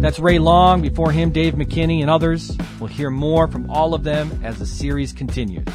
That's 0.00 0.20
Ray 0.20 0.38
Long, 0.38 0.80
before 0.80 1.10
him, 1.10 1.30
Dave 1.30 1.54
McKinney, 1.54 2.02
and 2.02 2.08
others. 2.08 2.56
We'll 2.78 2.86
hear 2.86 3.10
more 3.10 3.48
from 3.48 3.68
all 3.68 3.94
of 3.94 4.04
them 4.04 4.30
as 4.44 4.60
the 4.60 4.66
series 4.66 5.12
continues. 5.12 5.66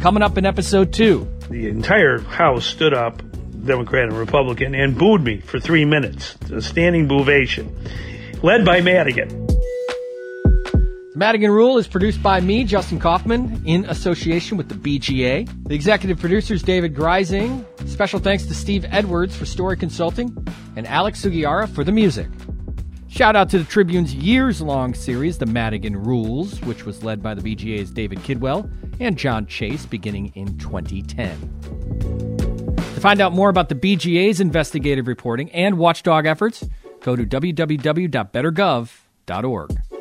Coming 0.00 0.22
up 0.22 0.36
in 0.36 0.44
episode 0.44 0.92
two. 0.92 1.26
The 1.48 1.68
entire 1.68 2.20
House 2.20 2.66
stood 2.66 2.92
up, 2.92 3.22
Democrat 3.64 4.04
and 4.04 4.18
Republican, 4.18 4.74
and 4.74 4.96
booed 4.96 5.22
me 5.22 5.40
for 5.40 5.60
three 5.60 5.84
minutes. 5.84 6.36
A 6.50 6.60
standing 6.60 7.08
bovation. 7.08 7.70
Led 8.42 8.64
by 8.64 8.80
Madigan. 8.80 9.46
The 11.12 11.18
Madigan 11.18 11.50
Rule 11.50 11.76
is 11.78 11.86
produced 11.86 12.22
by 12.22 12.40
me, 12.40 12.64
Justin 12.64 12.98
Kaufmann, 12.98 13.62
in 13.66 13.84
association 13.84 14.56
with 14.56 14.68
the 14.68 14.74
BGA. 14.74 15.46
The 15.68 15.74
executive 15.74 16.18
producer 16.18 16.54
is 16.54 16.62
David 16.62 16.94
Greising. 16.94 17.64
Special 17.86 18.18
thanks 18.18 18.46
to 18.46 18.54
Steve 18.54 18.86
Edwards 18.88 19.36
for 19.36 19.44
story 19.44 19.76
consulting 19.76 20.34
and 20.74 20.86
Alex 20.86 21.22
Sugiura 21.22 21.68
for 21.68 21.84
the 21.84 21.92
music. 21.92 22.28
Shout 23.08 23.36
out 23.36 23.50
to 23.50 23.58
the 23.58 23.64
Tribune's 23.64 24.14
years 24.14 24.62
long 24.62 24.94
series, 24.94 25.36
The 25.36 25.44
Madigan 25.44 26.02
Rules, 26.02 26.62
which 26.62 26.86
was 26.86 27.04
led 27.04 27.22
by 27.22 27.34
the 27.34 27.42
BGA's 27.42 27.90
David 27.90 28.20
Kidwell 28.20 28.72
and 28.98 29.18
John 29.18 29.44
Chase 29.46 29.84
beginning 29.84 30.32
in 30.34 30.56
2010. 30.56 31.81
Find 33.02 33.20
out 33.20 33.32
more 33.32 33.48
about 33.48 33.68
the 33.68 33.74
BGA's 33.74 34.38
investigative 34.38 35.08
reporting 35.08 35.50
and 35.50 35.76
watchdog 35.76 36.24
efforts, 36.24 36.64
go 37.00 37.16
to 37.16 37.26
www.bettergov.org. 37.26 39.91